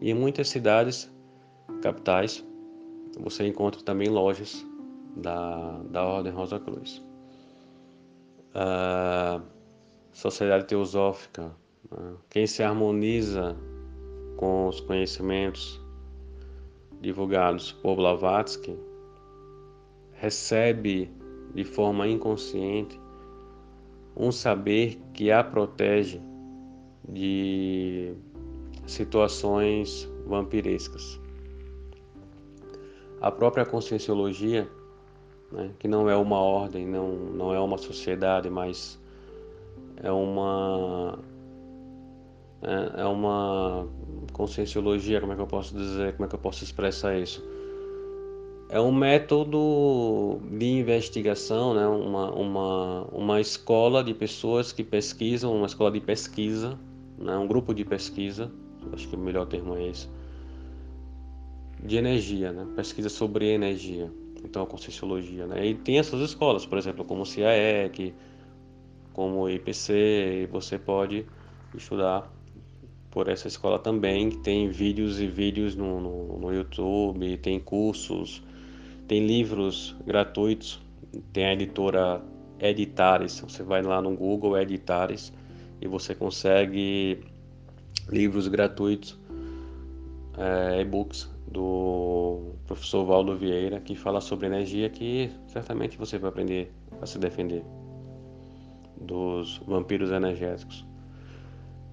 [0.00, 1.14] E em muitas cidades,
[1.82, 2.42] capitais,
[3.18, 4.66] você encontra também lojas
[5.14, 7.04] da, da Ordem Rosa Cruz.
[8.54, 9.42] A
[10.10, 11.54] Sociedade Teosófica
[12.28, 13.56] quem se harmoniza
[14.36, 15.80] com os conhecimentos
[17.00, 18.78] divulgados por Blavatsky
[20.12, 21.10] recebe
[21.54, 23.00] de forma inconsciente
[24.16, 26.20] um saber que a protege
[27.08, 28.14] de
[28.86, 31.20] situações vampirescas.
[33.20, 34.70] A própria conscienciologia,
[35.50, 38.98] né, que não é uma ordem, não, não é uma sociedade, mas
[40.02, 41.18] é uma
[42.62, 43.88] é, é uma
[44.32, 47.42] conscienciologia, como é que eu posso dizer, como é que eu posso expressar isso?
[48.68, 51.86] É um método de investigação, né?
[51.86, 56.78] uma, uma, uma escola de pessoas que pesquisam, uma escola de pesquisa,
[57.18, 57.36] né?
[57.36, 58.50] um grupo de pesquisa,
[58.92, 60.08] acho que o melhor termo é esse,
[61.82, 62.66] de energia, né?
[62.76, 64.12] pesquisa sobre energia,
[64.44, 65.46] então a conscienciologia.
[65.46, 65.66] Né?
[65.66, 68.14] E tem essas escolas, por exemplo, como o CIAEC,
[69.12, 71.26] como o IPC, e você pode
[71.74, 72.30] estudar
[73.10, 78.42] por essa escola também, tem vídeos e vídeos no, no, no YouTube, tem cursos,
[79.08, 80.80] tem livros gratuitos,
[81.32, 82.22] tem a editora
[82.60, 85.32] Editares, você vai lá no Google Editares
[85.80, 87.24] e você consegue
[88.08, 89.18] livros gratuitos,
[90.36, 96.72] é, e-books do professor Valdo Vieira, que fala sobre energia, que certamente você vai aprender
[97.00, 97.64] a se defender
[99.00, 100.89] dos vampiros energéticos.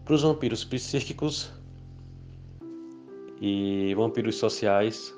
[0.08, 1.52] Para os vampiros psíquicos
[3.42, 5.14] e vampiros sociais,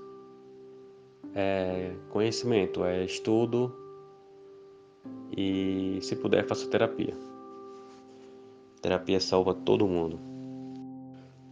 [1.35, 3.71] é conhecimento, é estudo
[5.37, 7.13] e, se puder, faça terapia.
[8.81, 10.19] Terapia salva todo mundo.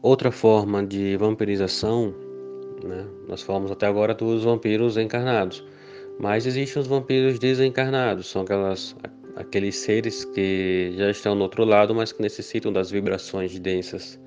[0.01, 2.15] Outra forma de vampirização,
[2.83, 3.05] né?
[3.27, 5.63] nós falamos até agora dos vampiros encarnados,
[6.19, 8.95] mas existem os vampiros desencarnados, são aquelas
[9.37, 14.19] aqueles seres que já estão no outro lado, mas que necessitam das vibrações densas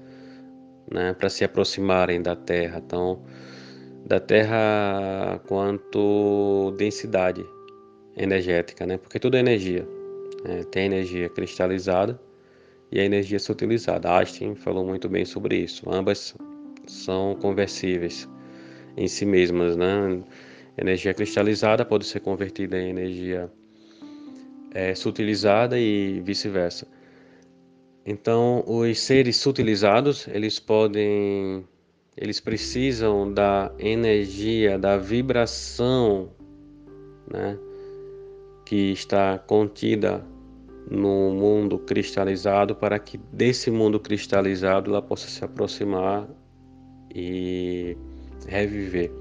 [0.91, 2.83] né, para se aproximarem da Terra.
[2.85, 3.23] Então,
[4.07, 7.45] da Terra quanto densidade
[8.17, 8.99] energética, né?
[8.99, 9.87] Porque tudo é energia.
[10.45, 10.63] Né?
[10.71, 12.21] Tem energia cristalizada
[12.93, 14.11] e a energia sutilizada.
[14.17, 15.89] Einstein falou muito bem sobre isso.
[15.91, 16.35] Ambas
[16.87, 18.29] são conversíveis
[18.97, 20.23] em si mesmas, né?
[20.79, 23.51] Energia cristalizada pode ser convertida em energia
[24.73, 26.87] é, sutilizada e vice-versa.
[28.05, 31.64] Então, os seres sutilizados, eles podem,
[32.16, 36.31] eles precisam da energia, da vibração,
[37.31, 37.59] né,
[38.64, 40.25] que está contida
[40.91, 46.29] no mundo cristalizado para que desse mundo cristalizado ela possa se aproximar
[47.14, 47.97] e
[48.47, 49.20] reviver.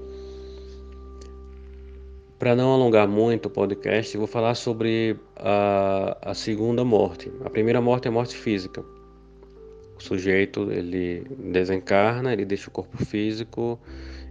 [2.40, 7.30] Para não alongar muito o podcast, vou falar sobre a, a segunda morte.
[7.44, 8.82] A primeira morte é a morte física.
[9.98, 13.78] O sujeito ele desencarna, ele deixa o corpo físico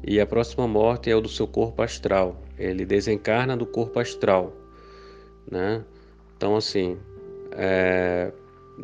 [0.04, 2.42] e a próxima morte é o do seu corpo astral.
[2.58, 4.58] Ele desencarna do corpo astral,
[5.52, 5.86] né?
[6.36, 6.98] Então assim,
[7.52, 8.32] é,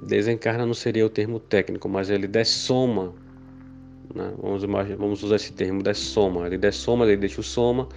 [0.03, 3.11] desencarna não seria o termo técnico, mas ele dessoma,
[4.13, 4.31] né?
[4.39, 4.63] vamos,
[4.95, 6.45] vamos usar esse termo, dessoma.
[6.45, 7.89] Ele dessoma, ele deixa o soma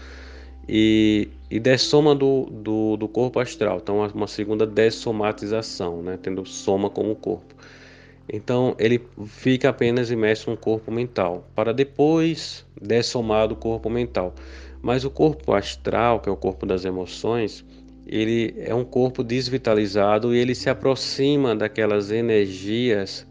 [0.69, 3.79] e, e dessoma do, do, do corpo astral.
[3.83, 6.19] Então, uma segunda dessomatização, né?
[6.23, 7.55] tendo soma como corpo.
[8.31, 14.35] Então, ele fica apenas imerso no corpo mental, para depois dessomar do corpo mental.
[14.83, 17.64] Mas o corpo astral, que é o corpo das emoções,
[18.07, 23.27] ele é um corpo desvitalizado e ele se aproxima daquelas energias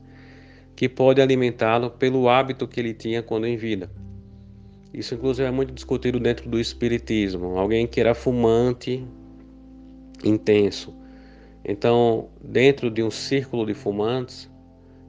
[0.76, 3.90] que pode alimentá-lo pelo hábito que ele tinha quando em vida.
[4.94, 7.58] Isso, inclusive, é muito discutido dentro do espiritismo.
[7.58, 9.06] Alguém que era fumante
[10.24, 10.96] intenso.
[11.64, 14.50] Então, dentro de um círculo de fumantes,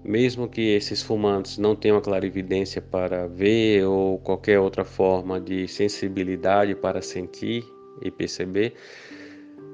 [0.05, 5.69] mesmo que esses fumantes não tenham a clarividência para ver ou qualquer outra forma de
[5.69, 7.65] sensibilidade para sentir
[8.03, 8.75] e perceber,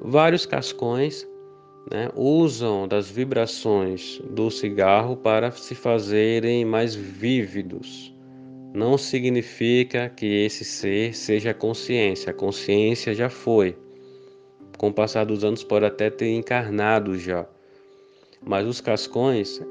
[0.01, 1.27] vários cascões
[1.91, 8.14] né, usam das vibrações do cigarro para se fazerem mais vívidos
[8.75, 12.31] não significa que esse ser seja a consciência.
[12.31, 13.79] A consciência já foi.
[14.77, 17.47] Com o passar dos anos pode até ter encarnado já.
[18.45, 19.63] Mas os cascões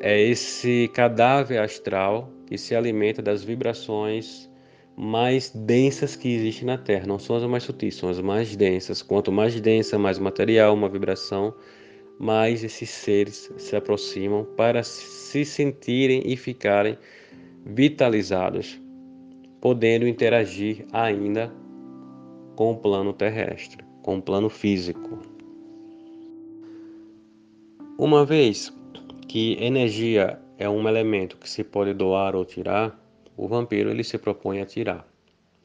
[0.00, 4.50] é esse cadáver astral que se alimenta das vibrações
[4.94, 7.06] mais densas que existem na Terra.
[7.06, 9.00] Não são as mais sutis, são as mais densas.
[9.00, 11.54] Quanto mais densa, mais material, uma vibração,
[12.18, 16.98] mais esses seres se aproximam para se sentirem e ficarem
[17.64, 18.80] vitalizados,
[19.60, 21.52] podendo interagir ainda
[22.56, 25.18] com o plano terrestre, com o plano físico.
[27.98, 28.72] Uma vez
[29.28, 32.98] que energia é um elemento que se pode doar ou tirar,
[33.36, 35.06] o vampiro ele se propõe a tirar,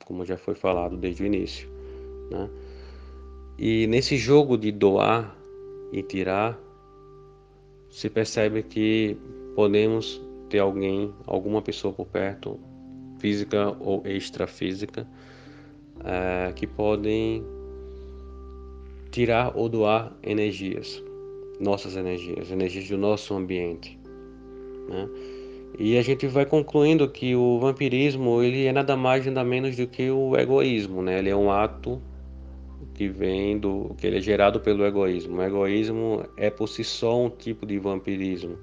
[0.05, 1.69] como já foi falado desde o início.
[2.29, 2.49] Né?
[3.57, 5.35] E nesse jogo de doar
[5.91, 6.59] e tirar,
[7.89, 9.17] se percebe que
[9.55, 12.59] podemos ter alguém, alguma pessoa por perto,
[13.19, 15.07] física ou extrafísica,
[16.03, 17.43] é, que podem
[19.11, 21.01] tirar ou doar energias,
[21.59, 23.97] nossas energias, energias do nosso ambiente.
[24.89, 25.09] Né?
[25.77, 29.87] E a gente vai concluindo que o vampirismo ele é nada mais nada menos do
[29.87, 31.19] que o egoísmo, né?
[31.19, 32.01] Ele é um ato
[32.93, 35.37] que vem do que ele é gerado pelo egoísmo.
[35.37, 38.57] O egoísmo é por si só um tipo de vampirismo.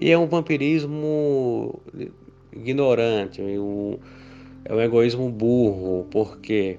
[0.00, 1.80] E é um vampirismo
[2.52, 6.78] ignorante, é um egoísmo burro, por quê?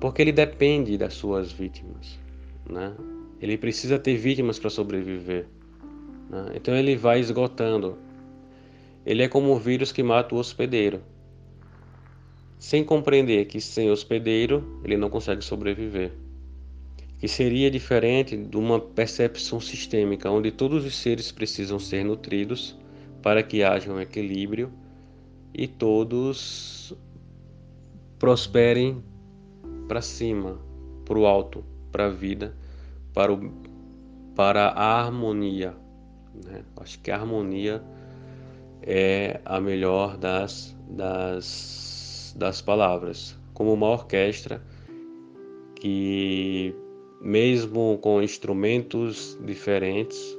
[0.00, 2.18] Porque ele depende das suas vítimas,
[2.68, 2.94] né?
[3.40, 5.46] Ele precisa ter vítimas para sobreviver.
[6.28, 6.52] Né?
[6.54, 7.96] Então ele vai esgotando.
[9.06, 11.00] Ele é como o vírus que mata o hospedeiro.
[12.58, 16.12] Sem compreender que sem hospedeiro ele não consegue sobreviver
[17.18, 22.76] que seria diferente de uma percepção sistêmica, onde todos os seres precisam ser nutridos
[23.20, 24.72] para que haja um equilíbrio
[25.52, 26.94] e todos
[28.18, 29.02] prosperem
[29.88, 30.60] para cima,
[31.04, 32.54] para o alto, para a vida,
[33.12, 33.52] para, o,
[34.36, 35.74] para a harmonia.
[36.44, 36.62] Né?
[36.76, 37.82] Acho que a harmonia
[38.82, 43.36] é a melhor das, das, das palavras.
[43.54, 44.62] Como uma orquestra
[45.74, 46.74] que
[47.20, 50.36] mesmo com instrumentos diferentes,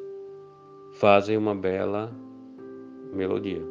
[0.93, 2.11] fazem uma bela
[3.13, 3.61] melodia.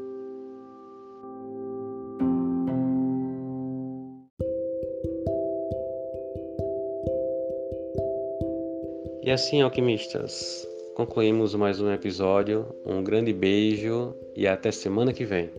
[9.23, 12.65] E assim, alquimistas, concluímos mais um episódio.
[12.87, 15.51] Um grande beijo e até semana que vem.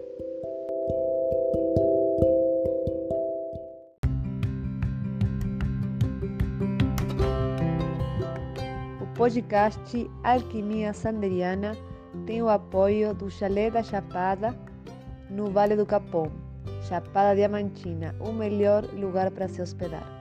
[9.30, 11.78] Podcast Alquimia Sanderiana
[12.26, 14.58] tem o apoio do Chalé da Chapada,
[15.30, 16.32] no Vale do Capão.
[16.88, 20.19] Chapada Diamantina, o melhor lugar para se hospedar.